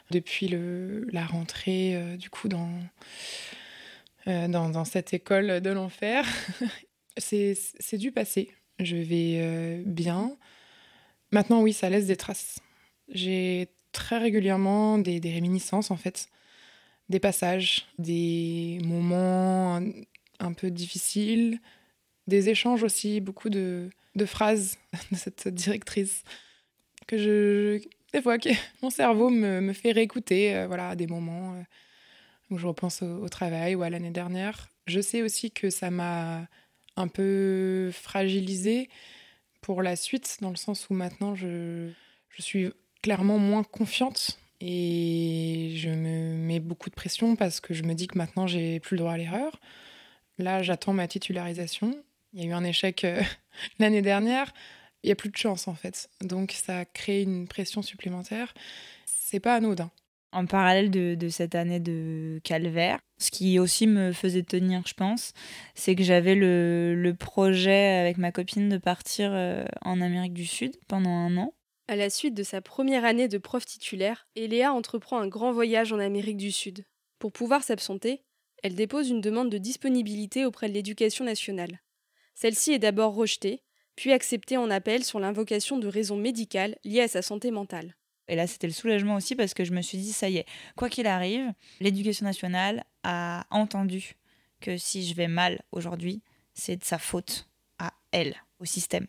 depuis 0.10 0.48
le, 0.48 1.06
la 1.12 1.26
rentrée 1.26 1.98
euh, 1.98 2.16
du 2.16 2.30
coup 2.30 2.48
dans, 2.48 2.70
euh, 4.28 4.48
dans, 4.48 4.70
dans 4.70 4.86
cette 4.86 5.14
école 5.14 5.60
de 5.60 5.70
l'enfer. 5.70 6.26
c'est 7.18 7.98
du 7.98 8.14
passé. 8.14 8.52
Je 8.80 8.96
vais 8.96 9.84
bien. 9.86 10.38
Maintenant, 11.32 11.62
oui, 11.62 11.74
ça 11.74 11.90
laisse 11.90 12.08
des 12.08 12.16
traces. 12.16 12.60
J'ai 13.10 13.68
très 13.92 14.18
régulièrement 14.18 14.98
des, 14.98 15.20
des 15.20 15.34
réminiscences 15.34 15.92
en 15.92 15.98
fait, 15.98 16.30
des 17.10 17.20
passages, 17.20 17.86
des 18.00 18.80
moments 18.86 19.82
un 20.40 20.54
peu 20.54 20.72
difficiles, 20.72 21.60
des 22.28 22.48
échanges 22.48 22.84
aussi, 22.84 23.20
beaucoup 23.20 23.50
de, 23.50 23.90
de 24.16 24.26
phrases 24.26 24.78
de 25.12 25.18
cette 25.18 25.48
directrice 25.48 26.24
que 27.08 27.18
je, 27.18 27.82
des 28.14 28.22
fois 28.22 28.38
que 28.38 28.50
mon 28.82 28.90
cerveau 28.90 29.30
me, 29.30 29.62
me 29.62 29.74
fait 29.74 29.92
réécouter 29.92 30.56
euh, 30.56 30.68
voilà, 30.68 30.90
à 30.90 30.96
des 30.96 31.08
moments 31.08 31.54
euh, 31.54 31.62
où 32.50 32.58
je 32.58 32.68
repense 32.68 33.02
au, 33.02 33.30
travail 33.30 33.76
ou 33.76 33.84
à 33.84 33.90
l'année 33.90 34.12
dernière. 34.12 34.70
Je 34.88 35.00
sais 35.00 35.22
aussi 35.22 35.52
que 35.52 35.70
ça 35.70 35.90
m'a 35.90 36.48
un 36.98 37.08
peu 37.08 37.92
fragilisée 37.94 38.90
pour 39.62 39.82
la 39.82 39.96
suite, 39.96 40.38
dans 40.42 40.50
le 40.50 40.56
sens 40.56 40.90
où 40.90 40.94
maintenant 40.94 41.36
je, 41.36 41.90
je 42.30 42.42
suis 42.42 42.72
clairement 43.02 43.38
moins 43.38 43.64
confiante 43.64 44.38
et 44.60 45.74
je 45.78 45.90
me 45.90 46.36
mets 46.36 46.60
beaucoup 46.60 46.90
de 46.90 46.96
pression 46.96 47.36
parce 47.36 47.60
que 47.60 47.74
je 47.74 47.84
me 47.84 47.94
dis 47.94 48.08
que 48.08 48.18
maintenant 48.18 48.48
j'ai 48.48 48.80
plus 48.80 48.96
le 48.96 49.00
droit 49.00 49.14
à 49.14 49.18
l'erreur. 49.18 49.60
Là, 50.38 50.62
j'attends 50.62 50.94
ma 50.94 51.08
titularisation. 51.08 52.04
Il 52.34 52.42
y 52.42 52.44
a 52.44 52.50
eu 52.50 52.54
un 52.54 52.64
échec 52.64 53.04
euh, 53.04 53.22
l'année 53.80 54.02
dernière. 54.02 54.54
Il 55.04 55.08
n'y 55.08 55.12
a 55.12 55.16
plus 55.16 55.30
de 55.30 55.38
chance 55.38 55.68
en 55.68 55.74
fait. 55.74 56.10
Donc 56.22 56.52
ça 56.52 56.86
crée 56.86 57.22
une 57.22 57.48
pression 57.48 57.82
supplémentaire. 57.82 58.54
C'est 59.06 59.40
pas 59.40 59.56
anodin. 59.56 59.92
En 60.34 60.46
parallèle 60.46 60.92
de, 60.92 61.16
de, 61.16 61.28
cette 61.28 61.56
année 61.56 61.82
de 61.82 62.40
calvaire, 62.46 63.00
ce 63.18 63.32
qui 63.32 63.60
aussi 63.60 63.86
me 63.86 64.14
faisait 64.14 64.44
tenir, 64.44 64.82
je 64.88 64.94
pense, 64.94 65.34
c'est 65.76 65.94
que 65.94 66.04
j'avais 66.04 66.36
le, 66.36 66.96
le, 66.96 67.14
projet 67.14 67.98
avec 68.00 68.18
ma 68.18 68.32
copine 68.32 68.70
de 68.70 68.78
partir 68.78 69.32
euh, 69.34 69.66
en 69.82 70.00
Amérique 70.00 70.34
du 70.34 70.46
Sud 70.46 70.78
pendant 70.88 71.10
un 71.10 71.36
an. 71.36 71.54
À 71.90 71.98
la 71.98 72.10
suite 72.10 72.34
de 72.34 72.44
sa 72.44 72.62
première 72.62 73.04
année 73.04 73.28
de 73.28 73.38
prof 73.38 73.66
titulaire, 73.66 74.26
Eléa 74.38 74.72
entreprend 74.72 75.20
un 75.20 75.28
grand 75.28 75.52
voyage 75.52 75.92
en 75.92 76.00
Amérique 76.00 76.38
du 76.38 76.54
Sud. 76.54 76.86
Pour 77.20 77.34
pouvoir 77.34 77.64
s'absenter, 77.64 78.22
elle 78.64 78.76
dépose 78.76 79.10
une 79.10 79.20
demande 79.20 79.50
de 79.50 79.58
disponibilité 79.58 80.46
auprès 80.46 80.70
de 80.70 80.74
l'éducation 80.74 81.26
nationale. 81.26 81.82
Celle-ci 82.34 82.74
est 82.74 82.80
d'abord 82.80 83.14
rejetée, 83.14 83.64
puis 83.96 84.12
acceptée 84.12 84.58
en 84.58 84.70
appel 84.70 85.04
sur 85.04 85.20
l'invocation 85.20 85.78
de 85.78 85.88
raisons 85.88 86.18
médicales 86.18 86.78
liées 86.84 87.02
à 87.02 87.08
sa 87.08 87.22
santé 87.22 87.52
mentale. 87.52 87.96
Et 88.28 88.36
là, 88.36 88.48
c'était 88.48 88.68
le 88.68 88.74
soulagement 88.74 89.16
aussi 89.16 89.36
parce 89.36 89.54
que 89.54 89.66
je 89.66 89.74
me 89.74 89.82
suis 89.82 89.98
dit, 89.98 90.14
ça 90.14 90.30
y 90.30 90.38
est, 90.38 90.46
quoi 90.76 90.90
qu'il 90.90 91.08
arrive, 91.08 91.52
l'éducation 91.80 92.26
nationale 92.26 92.86
a 93.04 93.46
entendu 93.50 94.16
que 94.60 94.78
si 94.78 95.06
je 95.06 95.16
vais 95.16 95.28
mal 95.28 95.62
aujourd'hui, 95.72 96.22
c'est 96.54 96.78
de 96.78 96.84
sa 96.84 96.98
faute 96.98 97.50
à 97.80 97.94
elle, 98.12 98.36
au 98.60 98.66
système. 98.66 99.08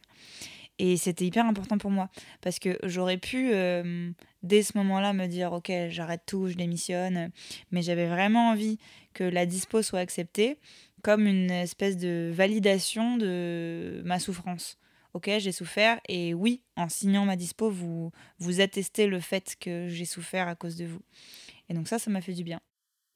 Et 0.79 0.97
c'était 0.97 1.27
hyper 1.27 1.47
important 1.47 1.79
pour 1.79 1.91
moi 1.91 2.09
parce 2.41 2.59
que 2.59 2.79
j'aurais 2.83 3.19
pu, 3.19 3.53
euh, 3.53 4.11
dès 4.43 4.63
ce 4.63 4.77
moment-là, 4.79 5.13
me 5.13 5.27
dire 5.27 5.53
Ok, 5.53 5.71
j'arrête 5.91 6.23
tout, 6.27 6.49
je 6.49 6.55
démissionne. 6.55 7.31
Mais 7.71 7.83
j'avais 7.83 8.07
vraiment 8.07 8.51
envie 8.51 8.79
que 9.13 9.23
la 9.23 9.47
dispo 9.47 9.83
soit 9.83 10.01
acceptée 10.01 10.59
comme 11.03 11.27
une 11.27 11.51
espèce 11.51 11.97
de 11.97 12.31
validation 12.33 13.17
de 13.17 14.03
ma 14.05 14.19
souffrance. 14.19 14.79
Ok, 15.15 15.31
j'ai 15.39 15.53
souffert 15.53 16.01
et 16.09 16.33
oui, 16.33 16.63
en 16.77 16.89
signant 16.89 17.27
ma 17.27 17.37
dispo, 17.37 17.69
vous, 17.69 18.13
vous 18.39 18.61
attestez 18.61 19.07
le 19.07 19.21
fait 19.21 19.57
que 19.61 19.89
j'ai 19.89 20.07
souffert 20.07 20.49
à 20.49 20.55
cause 20.55 20.77
de 20.77 20.87
vous. 20.87 21.03
Et 21.69 21.75
donc 21.75 21.87
ça, 21.87 21.99
ça 21.99 22.11
m'a 22.11 22.23
fait 22.23 22.33
du 22.33 22.45
bien. 22.45 22.61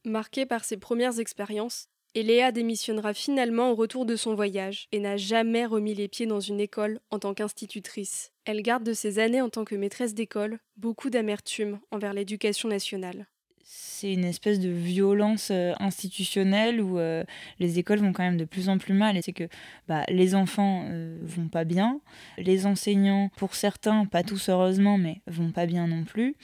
Marquée 0.04 0.44
par 0.44 0.64
ses 0.64 0.76
premières 0.76 1.18
expériences, 1.18 1.88
Eléa 2.14 2.52
démissionnera 2.52 3.14
finalement 3.14 3.70
au 3.70 3.74
retour 3.74 4.06
de 4.06 4.16
son 4.16 4.34
voyage 4.34 4.88
et 4.92 5.00
n'a 5.00 5.16
jamais 5.16 5.66
remis 5.66 5.94
les 5.94 6.08
pieds 6.08 6.26
dans 6.26 6.40
une 6.40 6.60
école 6.60 7.00
en 7.10 7.18
tant 7.18 7.34
qu'institutrice. 7.34 8.30
Elle 8.44 8.62
garde 8.62 8.84
de 8.84 8.92
ses 8.92 9.18
années 9.18 9.42
en 9.42 9.48
tant 9.48 9.64
que 9.64 9.74
maîtresse 9.74 10.14
d'école 10.14 10.58
beaucoup 10.76 11.10
d'amertume 11.10 11.80
envers 11.90 12.12
l'éducation 12.12 12.68
nationale 12.68 13.26
c'est 13.68 14.12
une 14.12 14.24
espèce 14.24 14.60
de 14.60 14.68
violence 14.68 15.48
euh, 15.50 15.72
institutionnelle 15.80 16.80
où 16.80 16.98
euh, 16.98 17.24
les 17.58 17.80
écoles 17.80 17.98
vont 17.98 18.12
quand 18.12 18.22
même 18.22 18.36
de 18.36 18.44
plus 18.44 18.68
en 18.68 18.78
plus 18.78 18.94
mal. 18.94 19.16
Et 19.16 19.22
c'est 19.22 19.32
que 19.32 19.48
bah, 19.88 20.04
les 20.08 20.36
enfants 20.36 20.84
euh, 20.86 21.18
vont 21.22 21.48
pas 21.48 21.64
bien, 21.64 22.00
les 22.38 22.66
enseignants, 22.66 23.30
pour 23.36 23.56
certains, 23.56 24.04
pas 24.04 24.22
tous 24.22 24.50
heureusement, 24.50 24.98
mais 24.98 25.20
vont 25.26 25.50
pas 25.50 25.66
bien 25.66 25.88
non 25.88 26.04
plus. 26.04 26.36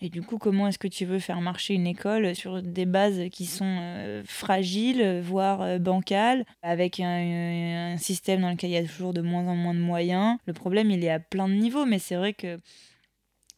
Et 0.00 0.08
du 0.08 0.22
coup, 0.22 0.38
comment 0.38 0.68
est-ce 0.68 0.78
que 0.78 0.88
tu 0.88 1.04
veux 1.04 1.18
faire 1.18 1.42
marcher 1.42 1.74
une 1.74 1.86
école 1.86 2.34
sur 2.34 2.62
des 2.62 2.86
bases 2.86 3.28
qui 3.30 3.44
sont 3.44 4.22
fragiles, 4.24 5.20
voire 5.20 5.78
bancales, 5.78 6.46
avec 6.62 7.00
un, 7.00 7.92
un 7.92 7.96
système 7.98 8.40
dans 8.40 8.50
lequel 8.50 8.70
il 8.70 8.74
y 8.74 8.76
a 8.78 8.84
toujours 8.84 9.12
de 9.12 9.20
moins 9.20 9.46
en 9.46 9.56
moins 9.56 9.74
de 9.74 9.80
moyens? 9.80 10.38
Le 10.46 10.54
problème, 10.54 10.90
il 10.90 11.04
est 11.04 11.10
à 11.10 11.20
plein 11.20 11.48
de 11.48 11.54
niveaux, 11.54 11.84
mais 11.84 11.98
c'est 11.98 12.16
vrai 12.16 12.32
que 12.32 12.58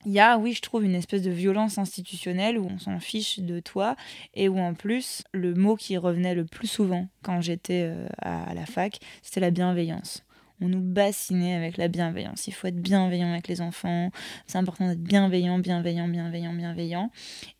il 0.04 0.12
y 0.12 0.20
a, 0.20 0.38
oui, 0.38 0.52
je 0.52 0.62
trouve, 0.62 0.84
une 0.84 0.94
espèce 0.94 1.22
de 1.22 1.30
violence 1.30 1.78
institutionnelle 1.78 2.58
où 2.58 2.66
on 2.66 2.78
s'en 2.78 2.98
fiche 2.98 3.38
de 3.38 3.60
toi 3.60 3.96
et 4.34 4.48
où 4.48 4.58
en 4.58 4.74
plus, 4.74 5.22
le 5.32 5.54
mot 5.54 5.76
qui 5.76 5.96
revenait 5.96 6.34
le 6.34 6.44
plus 6.44 6.66
souvent 6.66 7.08
quand 7.22 7.40
j'étais 7.40 7.84
euh, 7.84 8.06
à 8.20 8.54
la 8.54 8.66
fac, 8.66 8.98
c'était 9.22 9.40
la 9.40 9.50
bienveillance. 9.50 10.24
On 10.60 10.68
nous 10.68 10.80
bassinait 10.80 11.54
avec 11.54 11.76
la 11.76 11.88
bienveillance. 11.88 12.46
Il 12.46 12.52
faut 12.52 12.68
être 12.68 12.80
bienveillant 12.80 13.32
avec 13.32 13.48
les 13.48 13.60
enfants. 13.60 14.10
C'est 14.46 14.58
important 14.58 14.88
d'être 14.88 15.02
bienveillant, 15.02 15.58
bienveillant, 15.58 16.06
bienveillant, 16.06 16.52
bienveillant. 16.52 17.10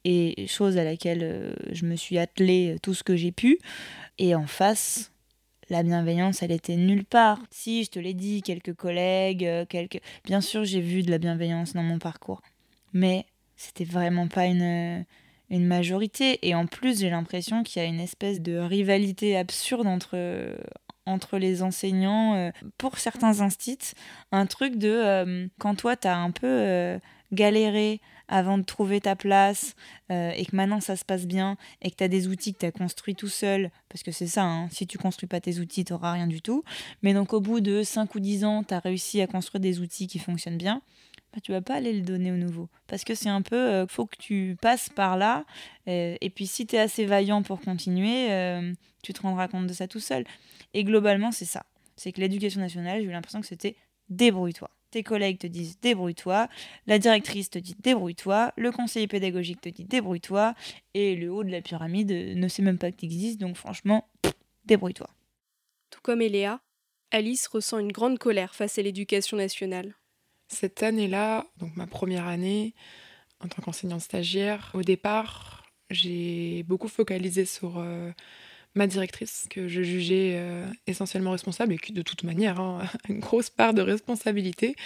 Et 0.05 0.47
chose 0.47 0.79
à 0.79 0.85
laquelle 0.85 1.23
euh, 1.23 1.55
je 1.73 1.85
me 1.85 1.97
suis 1.97 2.19
attelée 2.19 2.77
tout 2.83 2.95
ce 2.95 3.03
que 3.03 3.17
j'ai 3.17 3.33
pu. 3.33 3.59
Et 4.19 4.35
en 4.35 4.47
face, 4.47 5.12
la 5.73 5.83
bienveillance, 5.83 6.43
elle 6.43 6.53
était 6.53 6.77
nulle 6.77 7.05
part. 7.05 7.39
Si, 7.51 7.85
je 7.85 7.91
te 7.91 7.99
l'ai 7.99 8.15
dit, 8.15 8.43
quelques 8.43 8.75
collègues, 8.75 9.45
euh, 9.45 9.65
quelques... 9.67 10.01
Bien 10.25 10.41
sûr, 10.41 10.65
j'ai 10.65 10.81
vu 10.81 11.03
de 11.03 11.11
la 11.11 11.19
bienveillance 11.19 11.73
dans 11.73 11.83
mon 11.83 11.99
parcours. 11.99 12.43
Mais 12.93 13.27
c'était 13.57 13.85
vraiment 13.85 14.29
pas 14.29 14.47
une, 14.47 15.05
une 15.51 15.67
majorité. 15.67 16.39
Et 16.47 16.55
en 16.55 16.67
plus, 16.67 17.01
j'ai 17.01 17.11
l'impression 17.11 17.63
qu'il 17.63 17.83
y 17.83 17.85
a 17.85 17.89
une 17.89 18.01
espèce 18.01 18.41
de 18.41 18.57
rivalité 18.59 19.37
absurde 19.37 19.87
entre, 19.87 20.17
entre 21.07 21.39
les 21.39 21.63
enseignants. 21.63 22.35
Euh, 22.35 22.51
pour 22.79 22.99
certains 22.99 23.41
instits, 23.41 23.93
un 24.33 24.47
truc 24.47 24.77
de 24.77 24.91
euh, 24.91 25.47
quand 25.59 25.75
toi, 25.77 25.97
tu 25.97 26.09
as 26.09 26.17
un 26.17 26.31
peu 26.31 26.47
euh, 26.47 26.99
galéré 27.33 28.01
avant 28.33 28.59
de 28.59 28.65
trouver 28.65 29.01
ta 29.01 29.15
place 29.15 29.77
euh, 30.11 30.33
et 30.35 30.47
que 30.47 30.57
maintenant 30.57 30.81
ça 30.81 30.97
se 30.97 31.05
passe 31.05 31.27
bien 31.27 31.57
et 31.83 31.91
que 31.91 31.97
tu 31.97 32.05
as 32.05 32.09
des 32.09 32.29
outils 32.29 32.55
que 32.55 32.61
tu 32.61 32.67
as 32.67 32.73
construits 32.73 33.15
tout 33.15 33.29
seul, 33.29 33.71
parce 33.89 34.03
que 34.03 34.11
c'est 34.11 34.27
ça, 34.27 34.43
hein, 34.43 34.69
si 34.71 34.87
tu 34.87 34.99
construis 34.99 35.29
pas 35.29 35.41
tes 35.41 35.59
outils, 35.59 35.85
tu 35.85 35.93
rien 35.93 36.27
du 36.27 36.41
tout. 36.41 36.65
Mais 37.03 37.15
donc 37.15 37.33
au 37.33 37.41
bout 37.41 37.61
de 37.61 37.83
5 37.83 38.15
ou 38.15 38.21
10 38.21 38.45
ans, 38.45 38.65
tu 38.65 38.75
as 38.75 38.79
réussi 38.79 39.21
à 39.21 39.27
construire 39.27 39.61
des 39.61 39.81
outils 39.81 40.07
qui 40.07 40.19
fonctionnent 40.19 40.57
bien. 40.57 40.83
Bah, 41.33 41.41
tu 41.43 41.53
vas 41.53 41.63
pas 41.63 41.75
aller 41.75 41.93
le 41.93 42.03
donner 42.03 42.31
au 42.31 42.37
nouveau. 42.37 42.69
Parce 42.87 43.05
que 43.05 43.15
c'est 43.15 43.29
un 43.29 43.43
peu, 43.43 43.57
euh, 43.57 43.87
faut 43.87 44.07
que 44.07 44.17
tu 44.19 44.57
passes 44.61 44.89
par 44.89 45.17
là. 45.17 45.45
Euh, 45.89 46.17
et 46.21 46.31
puis 46.31 46.47
si 46.47 46.67
tu 46.67 46.77
es 46.77 46.79
assez 46.79 47.07
vaillant 47.07 47.43
pour 47.43 47.61
continuer, 47.61 48.31
euh, 48.33 48.73
tu 49.03 49.13
te 49.13 49.23
rendras 49.23 49.49
compte 49.49 49.67
de 49.67 49.73
ça 49.73 49.89
tout 49.89 50.01
seul. 50.01 50.25
Et 50.75 50.85
globalement, 50.85 51.33
c'est 51.33 51.47
ça. 51.47 51.65
C'est 51.97 52.13
que 52.13 52.21
l'éducation 52.21 52.61
nationale, 52.61 53.01
j'ai 53.01 53.07
eu 53.07 53.11
l'impression 53.11 53.41
que 53.41 53.47
c'était 53.47 53.77
débrouille-toi. 54.09 54.71
Tes 54.93 55.03
collègues 55.03 55.39
te 55.39 55.47
disent 55.47 55.81
débrouille-toi, 55.81 56.49
la 56.87 56.99
directrice 56.99 57.49
te 57.49 57.59
dit 57.59 57.75
débrouille-toi, 57.81 58.53
le 58.59 58.71
conseiller 58.71 59.07
pédagogique 59.09 59.63
te 59.63 59.71
dit 59.71 59.85
débrouille-toi, 59.85 60.55
et 60.93 61.17
le 61.17 61.33
haut 61.33 61.45
de 61.45 61.51
la 61.51 61.63
pyramide 61.63 62.13
ne 62.13 62.49
sait 62.49 62.61
même 62.61 62.77
pas 62.77 62.93
que 62.93 62.99
tu 62.99 63.07
existes, 63.07 63.41
donc 63.41 63.57
franchement, 63.57 64.07
débrouille-toi. 64.67 65.09
Tout 65.89 66.01
comme 66.03 66.21
Eléa, 66.21 66.61
Alice 67.11 67.47
ressent 67.47 67.79
une 67.79 67.91
grande 67.91 68.19
colère 68.19 68.55
face 68.55 68.77
à 68.77 68.83
l'éducation 68.83 69.39
nationale. 69.39 69.95
Cette 70.49 70.83
année-là, 70.83 71.47
donc 71.57 71.75
ma 71.75 71.87
première 71.87 72.27
année 72.27 72.75
en 73.41 73.49
tant 73.49 73.63
qu'enseignante 73.63 74.03
stagiaire, 74.03 74.71
au 74.75 74.83
départ, 74.83 75.65
j'ai 75.89 76.65
beaucoup 76.65 76.89
focalisé 76.89 77.47
sur 77.47 77.79
euh, 77.79 78.11
ma 78.75 78.87
directrice, 78.87 79.47
que 79.51 79.69
je 79.69 79.83
jugeais 79.83 80.37
euh, 80.37 80.67
essentiellement 80.87 81.33
responsable 81.33 81.75
et 81.75 81.79
qui, 81.79 81.93
de 81.93 82.03
toute 82.03 82.25
manière, 82.25 82.61
hein, 82.61 82.83
une 83.09 83.21
grosse 83.21 83.51
part 83.51 83.75
de 83.75 83.83
responsabilité 83.83 84.77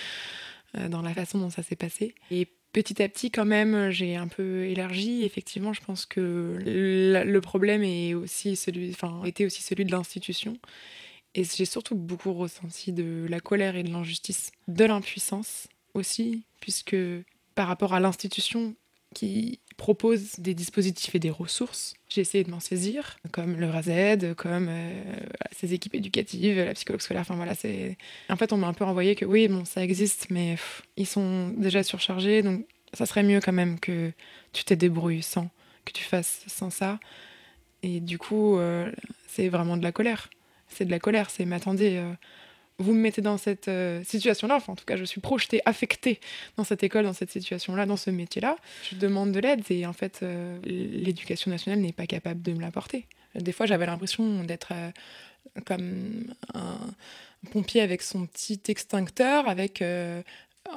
euh, 0.76 0.88
dans 0.88 1.02
la 1.02 1.14
façon 1.14 1.38
dont 1.38 1.50
ça 1.50 1.62
s'est 1.62 1.76
passé. 1.76 2.14
Et 2.30 2.48
petit 2.72 3.02
à 3.02 3.08
petit, 3.08 3.30
quand 3.30 3.44
même, 3.44 3.90
j'ai 3.90 4.16
un 4.16 4.28
peu 4.28 4.64
élargi. 4.64 5.24
Effectivement, 5.24 5.72
je 5.72 5.80
pense 5.80 6.06
que 6.06 6.58
le 6.60 7.40
problème 7.40 7.82
est 7.82 8.14
aussi 8.14 8.56
celui, 8.56 8.94
était 9.24 9.46
aussi 9.46 9.62
celui 9.62 9.84
de 9.84 9.92
l'institution. 9.92 10.58
Et 11.34 11.44
j'ai 11.44 11.66
surtout 11.66 11.96
beaucoup 11.96 12.32
ressenti 12.32 12.92
de 12.92 13.26
la 13.28 13.40
colère 13.40 13.76
et 13.76 13.82
de 13.82 13.90
l'injustice, 13.90 14.52
de 14.68 14.86
l'impuissance 14.86 15.68
aussi, 15.92 16.44
puisque 16.60 16.96
par 17.54 17.68
rapport 17.68 17.92
à 17.92 18.00
l'institution 18.00 18.74
qui 19.14 19.60
propose 19.76 20.38
des 20.38 20.54
dispositifs 20.54 21.14
et 21.14 21.18
des 21.18 21.30
ressources. 21.30 21.94
J'ai 22.08 22.22
essayé 22.22 22.44
de 22.44 22.50
m'en 22.50 22.60
saisir, 22.60 23.18
comme 23.32 23.56
le 23.56 23.68
RAZ, 23.68 24.34
comme 24.36 24.68
euh, 24.70 25.02
ces 25.52 25.74
équipes 25.74 25.94
éducatives, 25.94 26.56
la 26.56 26.74
psychologue 26.74 27.02
scolaire. 27.02 27.22
Enfin 27.22 27.36
voilà, 27.36 27.54
c'est. 27.54 27.98
En 28.30 28.36
fait, 28.36 28.52
on 28.52 28.56
m'a 28.56 28.68
un 28.68 28.72
peu 28.72 28.84
renvoyé 28.84 29.14
que 29.14 29.24
oui, 29.24 29.48
bon, 29.48 29.64
ça 29.64 29.82
existe, 29.82 30.28
mais 30.30 30.56
ils 30.96 31.06
sont 31.06 31.48
déjà 31.48 31.82
surchargés, 31.82 32.42
donc 32.42 32.64
ça 32.92 33.06
serait 33.06 33.22
mieux 33.22 33.40
quand 33.40 33.52
même 33.52 33.78
que 33.78 34.12
tu 34.52 34.64
te 34.64 34.72
débrouilles 34.72 35.22
sans, 35.22 35.50
que 35.84 35.92
tu 35.92 36.04
fasses 36.04 36.42
sans 36.46 36.70
ça. 36.70 36.98
Et 37.82 38.00
du 38.00 38.18
coup, 38.18 38.58
euh, 38.58 38.90
c'est 39.28 39.48
vraiment 39.48 39.76
de 39.76 39.82
la 39.82 39.92
colère. 39.92 40.30
C'est 40.68 40.84
de 40.84 40.90
la 40.90 40.98
colère, 40.98 41.30
c'est 41.30 41.44
m'attendez. 41.44 41.96
Euh, 41.96 42.12
vous 42.78 42.92
me 42.92 43.00
mettez 43.00 43.22
dans 43.22 43.38
cette 43.38 43.68
euh, 43.68 44.04
situation-là, 44.04 44.56
enfin 44.56 44.72
en 44.72 44.76
tout 44.76 44.84
cas 44.84 44.96
je 44.96 45.04
suis 45.04 45.20
projetée, 45.20 45.62
affectée 45.64 46.20
dans 46.56 46.64
cette 46.64 46.82
école, 46.82 47.04
dans 47.04 47.12
cette 47.12 47.30
situation-là, 47.30 47.86
dans 47.86 47.96
ce 47.96 48.10
métier-là, 48.10 48.56
je 48.90 48.96
demande 48.96 49.32
de 49.32 49.40
l'aide 49.40 49.62
et 49.70 49.86
en 49.86 49.92
fait 49.92 50.20
euh, 50.22 50.58
l'éducation 50.64 51.50
nationale 51.50 51.80
n'est 51.80 51.92
pas 51.92 52.06
capable 52.06 52.42
de 52.42 52.52
me 52.52 52.60
l'apporter. 52.60 53.06
Des 53.34 53.52
fois 53.52 53.66
j'avais 53.66 53.86
l'impression 53.86 54.44
d'être 54.44 54.72
euh, 54.72 54.90
comme 55.64 56.34
un 56.54 56.78
pompier 57.50 57.80
avec 57.80 58.02
son 58.02 58.26
petit 58.26 58.60
extincteur, 58.68 59.48
avec 59.48 59.80
une 59.80 60.24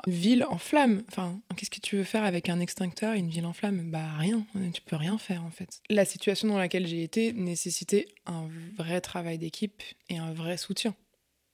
ville 0.08 0.46
en 0.46 0.58
flammes. 0.58 1.02
Enfin, 1.10 1.40
qu'est-ce 1.58 1.72
que 1.72 1.82
tu 1.82 1.98
veux 1.98 2.04
faire 2.04 2.24
avec 2.24 2.48
un 2.48 2.60
extincteur 2.60 3.16
et 3.16 3.20
une 3.20 3.30
ville 3.30 3.46
en 3.46 3.52
flammes 3.54 3.90
Bah 3.90 4.06
rien, 4.18 4.46
tu 4.72 4.82
peux 4.82 4.96
rien 4.96 5.18
faire 5.18 5.44
en 5.44 5.50
fait. 5.50 5.82
La 5.90 6.06
situation 6.06 6.48
dans 6.48 6.58
laquelle 6.58 6.88
j'ai 6.88 7.04
été 7.04 7.34
nécessitait 7.34 8.08
un 8.26 8.48
vrai 8.78 9.02
travail 9.02 9.38
d'équipe 9.38 9.82
et 10.10 10.18
un 10.18 10.32
vrai 10.32 10.56
soutien 10.56 10.96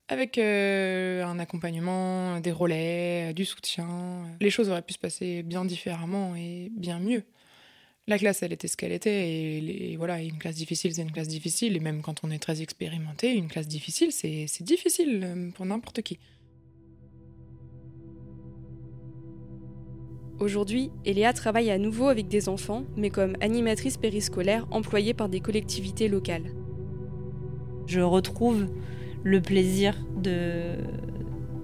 avec 0.07 0.37
euh, 0.37 1.23
un 1.23 1.39
accompagnement, 1.39 2.39
des 2.39 2.51
relais, 2.51 3.33
du 3.33 3.45
soutien. 3.45 4.23
Les 4.39 4.49
choses 4.49 4.69
auraient 4.69 4.81
pu 4.81 4.93
se 4.93 4.99
passer 4.99 5.43
bien 5.43 5.65
différemment 5.65 6.35
et 6.35 6.71
bien 6.75 6.99
mieux. 6.99 7.23
La 8.07 8.19
classe, 8.19 8.43
elle 8.43 8.53
était 8.53 8.67
ce 8.67 8.77
qu'elle 8.77 8.91
était, 8.91 9.27
et, 9.31 9.95
voilà, 9.97 10.21
une 10.21 10.37
classe 10.37 10.55
difficile, 10.55 10.93
c'est 10.93 11.01
une 11.01 11.11
classe 11.11 11.27
difficile, 11.27 11.75
et 11.75 11.79
même 11.79 12.03
quand 12.03 12.23
on 12.23 12.29
est 12.29 12.37
très 12.37 12.61
expérimenté, 12.61 13.33
une 13.33 13.47
classe 13.47 13.67
difficile, 13.67 14.11
c'est 14.11 14.61
difficile 14.61 15.21
euh, 15.23 15.49
pour 15.51 15.65
n'importe 15.65 16.03
qui. 16.03 16.19
Aujourd'hui, 20.39 20.91
Eléa 21.03 21.33
travaille 21.33 21.71
à 21.71 21.79
nouveau 21.79 22.09
avec 22.09 22.27
des 22.27 22.47
enfants, 22.47 22.83
mais 22.95 23.09
comme 23.09 23.37
animatrice 23.41 23.97
périscolaire 23.97 24.67
employée 24.69 25.15
par 25.15 25.29
des 25.29 25.39
collectivités 25.39 26.07
locales. 26.07 26.53
Je 27.87 28.01
retrouve 28.01 28.67
le 29.25 29.41
plaisir 29.41 29.95
de 30.15 30.77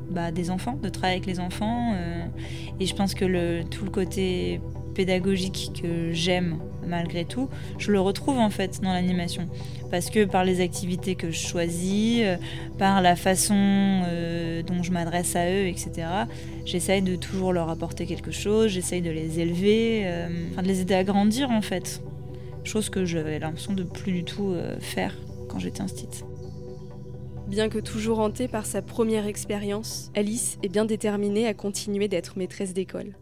bah, 0.10 0.32
des 0.32 0.50
enfants, 0.50 0.78
de 0.82 0.90
travailler 0.90 1.18
avec 1.18 1.28
les 1.28 1.40
enfants. 1.40 1.94
Euh, 1.96 2.26
et 2.82 2.86
je 2.86 2.94
pense 2.94 3.14
que 3.14 3.24
le, 3.24 3.64
tout 3.64 3.86
le 3.86 3.92
côté 3.92 4.60
pédagogique 4.94 5.72
que 5.82 6.12
j'aime 6.12 6.58
malgré 6.86 7.24
tout, 7.24 7.48
je 7.78 7.92
le 7.92 8.02
retrouve 8.02 8.38
en 8.40 8.50
fait 8.50 8.82
dans 8.82 8.92
l'animation. 8.92 9.48
Parce 9.90 10.10
que 10.10 10.26
par 10.26 10.44
les 10.44 10.60
activités 10.60 11.16
que 11.16 11.30
je 11.30 11.40
choisis, 11.40 12.22
euh, 12.24 12.36
par 12.78 13.02
la 13.02 13.16
façon 13.16 13.56
euh, 13.56 14.64
dont 14.64 14.84
je 14.84 14.92
m'adresse 14.92 15.36
à 15.36 15.46
eux, 15.46 15.68
etc., 15.68 16.08
j'essaye 16.66 17.04
de 17.04 17.16
toujours 17.16 17.54
leur 17.54 17.70
apporter 17.70 18.06
quelque 18.06 18.32
chose, 18.32 18.70
j'essaye 18.72 19.02
de 19.02 19.12
les 19.12 19.40
élever, 19.40 20.06
enfin 20.52 20.64
de 20.64 20.68
les 20.68 20.82
aider 20.82 20.96
à 20.96 21.04
grandir 21.04 21.52
en 21.52 21.62
fait. 21.62 22.02
Chose 22.64 22.90
que 22.90 23.06
j'avais 23.06 23.40
l'impression 23.40 23.74
de 23.74 23.84
plus 23.84 24.12
du 24.12 24.24
tout 24.24 24.56
faire 24.80 25.16
quand 25.48 25.60
j'étais 25.60 25.82
instite. 25.82 26.26
Bien 27.52 27.68
que 27.68 27.80
toujours 27.80 28.20
hantée 28.20 28.48
par 28.48 28.66
sa 28.66 28.82
première 28.82 29.28
expérience, 29.28 30.10
Alice 30.16 30.58
est 30.64 30.70
bien 30.70 30.86
déterminée 30.86 31.48
à 31.48 31.54
continuer 31.54 32.08
d'être 32.08 32.38
maîtresse 32.38 32.74
d'école. 32.74 33.18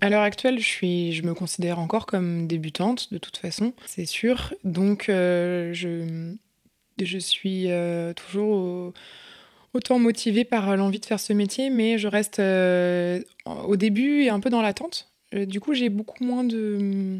À 0.00 0.08
l'heure 0.08 0.22
actuelle, 0.22 0.60
je, 0.60 0.64
suis, 0.64 1.12
je 1.12 1.24
me 1.24 1.34
considère 1.34 1.80
encore 1.80 2.06
comme 2.06 2.46
débutante, 2.46 3.12
de 3.12 3.18
toute 3.18 3.36
façon, 3.36 3.72
c'est 3.86 4.06
sûr. 4.06 4.54
Donc, 4.62 5.08
euh, 5.08 5.74
je, 5.74 7.18
suis 7.18 7.72
euh, 7.72 8.12
toujours 8.12 8.92
autant 9.72 9.98
motivée 9.98 10.44
par 10.44 10.76
l'envie 10.76 11.00
de 11.00 11.06
faire 11.06 11.18
ce 11.18 11.32
métier, 11.32 11.70
mais 11.70 11.98
je 11.98 12.06
reste 12.06 12.38
euh, 12.38 13.20
au 13.66 13.74
début 13.74 14.22
et 14.22 14.28
un 14.28 14.38
peu 14.38 14.48
dans 14.48 14.62
l'attente. 14.62 15.12
du 15.32 15.58
coup, 15.58 15.74
j'ai 15.74 15.88
beaucoup 15.88 16.22
moins 16.22 16.44
de 16.44 17.18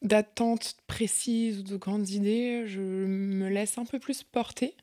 d'attentes 0.00 0.76
précises 0.86 1.58
ou 1.58 1.62
de 1.64 1.76
grandes 1.76 2.08
idées. 2.08 2.64
Je 2.66 2.80
me 2.80 3.50
laisse 3.50 3.76
un 3.76 3.84
peu 3.84 3.98
plus 3.98 4.22
porter. 4.22 4.74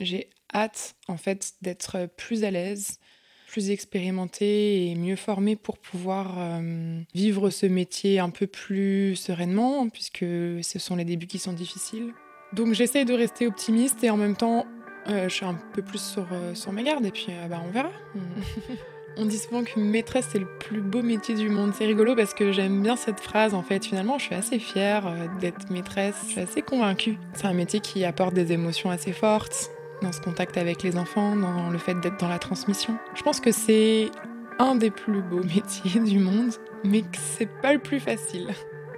J'ai 0.00 0.30
hâte 0.54 0.94
en 1.08 1.16
fait 1.16 1.52
d'être 1.62 2.08
plus 2.16 2.44
à 2.44 2.50
l'aise, 2.50 2.98
plus 3.46 3.70
expérimentée 3.70 4.86
et 4.86 4.94
mieux 4.94 5.16
formée 5.16 5.56
pour 5.56 5.78
pouvoir 5.78 6.36
euh, 6.38 7.00
vivre 7.14 7.50
ce 7.50 7.66
métier 7.66 8.18
un 8.18 8.30
peu 8.30 8.46
plus 8.46 9.16
sereinement 9.16 9.88
puisque 9.88 10.24
ce 10.62 10.78
sont 10.78 10.96
les 10.96 11.04
débuts 11.04 11.26
qui 11.26 11.38
sont 11.38 11.52
difficiles. 11.52 12.12
Donc 12.52 12.72
j'essaie 12.72 13.04
de 13.04 13.12
rester 13.12 13.46
optimiste 13.46 14.02
et 14.02 14.10
en 14.10 14.16
même 14.16 14.36
temps 14.36 14.66
euh, 15.08 15.28
je 15.28 15.34
suis 15.34 15.44
un 15.44 15.58
peu 15.74 15.82
plus 15.82 16.00
sur, 16.00 16.26
euh, 16.32 16.54
sur 16.54 16.72
mes 16.72 16.82
gardes 16.82 17.04
et 17.04 17.10
puis 17.10 17.28
bah, 17.48 17.60
on 17.66 17.70
verra. 17.70 17.90
On 19.16 19.26
dit 19.26 19.38
souvent 19.38 19.64
qu'une 19.64 19.90
maîtresse 19.90 20.28
c'est 20.30 20.38
le 20.38 20.46
plus 20.60 20.80
beau 20.80 21.02
métier 21.02 21.34
du 21.34 21.48
monde. 21.48 21.72
C'est 21.76 21.84
rigolo 21.84 22.14
parce 22.14 22.32
que 22.32 22.52
j'aime 22.52 22.80
bien 22.80 22.94
cette 22.94 23.18
phrase 23.18 23.54
en 23.54 23.62
fait. 23.64 23.84
Finalement, 23.84 24.18
je 24.18 24.26
suis 24.26 24.34
assez 24.36 24.60
fière 24.60 25.12
d'être 25.40 25.68
maîtresse. 25.68 26.14
Je 26.26 26.30
suis 26.30 26.40
assez 26.40 26.62
convaincue. 26.62 27.18
C'est 27.34 27.46
un 27.46 27.52
métier 27.52 27.80
qui 27.80 28.04
apporte 28.04 28.34
des 28.34 28.52
émotions 28.52 28.88
assez 28.88 29.12
fortes 29.12 29.72
dans 30.02 30.12
ce 30.12 30.20
contact 30.20 30.56
avec 30.56 30.82
les 30.82 30.96
enfants, 30.96 31.36
dans 31.36 31.70
le 31.70 31.78
fait 31.78 31.94
d'être 31.94 32.18
dans 32.18 32.28
la 32.28 32.38
transmission. 32.38 32.96
Je 33.14 33.22
pense 33.22 33.40
que 33.40 33.52
c'est 33.52 34.10
un 34.58 34.74
des 34.74 34.90
plus 34.90 35.22
beaux 35.22 35.42
métiers 35.54 36.00
du 36.00 36.18
monde, 36.18 36.52
mais 36.84 37.02
que 37.02 37.18
c'est 37.36 37.48
pas 37.60 37.72
le 37.72 37.78
plus 37.78 38.00
facile. 38.00 38.48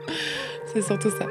c'est 0.66 0.82
surtout 0.82 1.10
ça. 1.10 1.26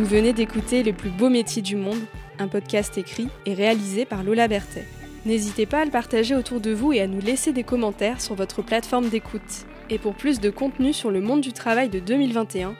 Vous 0.00 0.06
venez 0.06 0.32
d'écouter 0.32 0.82
Les 0.82 0.94
plus 0.94 1.10
beaux 1.10 1.28
métiers 1.28 1.60
du 1.60 1.76
monde, 1.76 2.00
un 2.38 2.48
podcast 2.48 2.96
écrit 2.96 3.28
et 3.44 3.52
réalisé 3.52 4.06
par 4.06 4.24
Lola 4.24 4.48
Berthet. 4.48 4.86
N'hésitez 5.26 5.66
pas 5.66 5.80
à 5.80 5.84
le 5.84 5.90
partager 5.90 6.34
autour 6.34 6.58
de 6.58 6.72
vous 6.72 6.94
et 6.94 7.02
à 7.02 7.06
nous 7.06 7.20
laisser 7.20 7.52
des 7.52 7.64
commentaires 7.64 8.22
sur 8.22 8.34
votre 8.34 8.62
plateforme 8.62 9.10
d'écoute. 9.10 9.66
Et 9.90 9.98
pour 9.98 10.14
plus 10.14 10.40
de 10.40 10.48
contenu 10.48 10.94
sur 10.94 11.10
le 11.10 11.20
monde 11.20 11.42
du 11.42 11.52
travail 11.52 11.90
de 11.90 12.00
2021, 12.00 12.76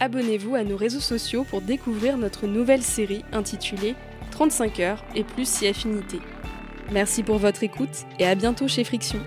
abonnez-vous 0.00 0.56
à 0.56 0.64
nos 0.64 0.76
réseaux 0.76 0.98
sociaux 0.98 1.44
pour 1.48 1.60
découvrir 1.60 2.18
notre 2.18 2.48
nouvelle 2.48 2.82
série 2.82 3.24
intitulée 3.32 3.94
35 4.32 4.80
heures 4.80 5.04
et 5.14 5.22
plus 5.22 5.48
si 5.48 5.68
affinité. 5.68 6.18
Merci 6.90 7.22
pour 7.22 7.38
votre 7.38 7.62
écoute 7.62 8.04
et 8.18 8.26
à 8.26 8.34
bientôt 8.34 8.66
chez 8.66 8.82
Friction. 8.82 9.20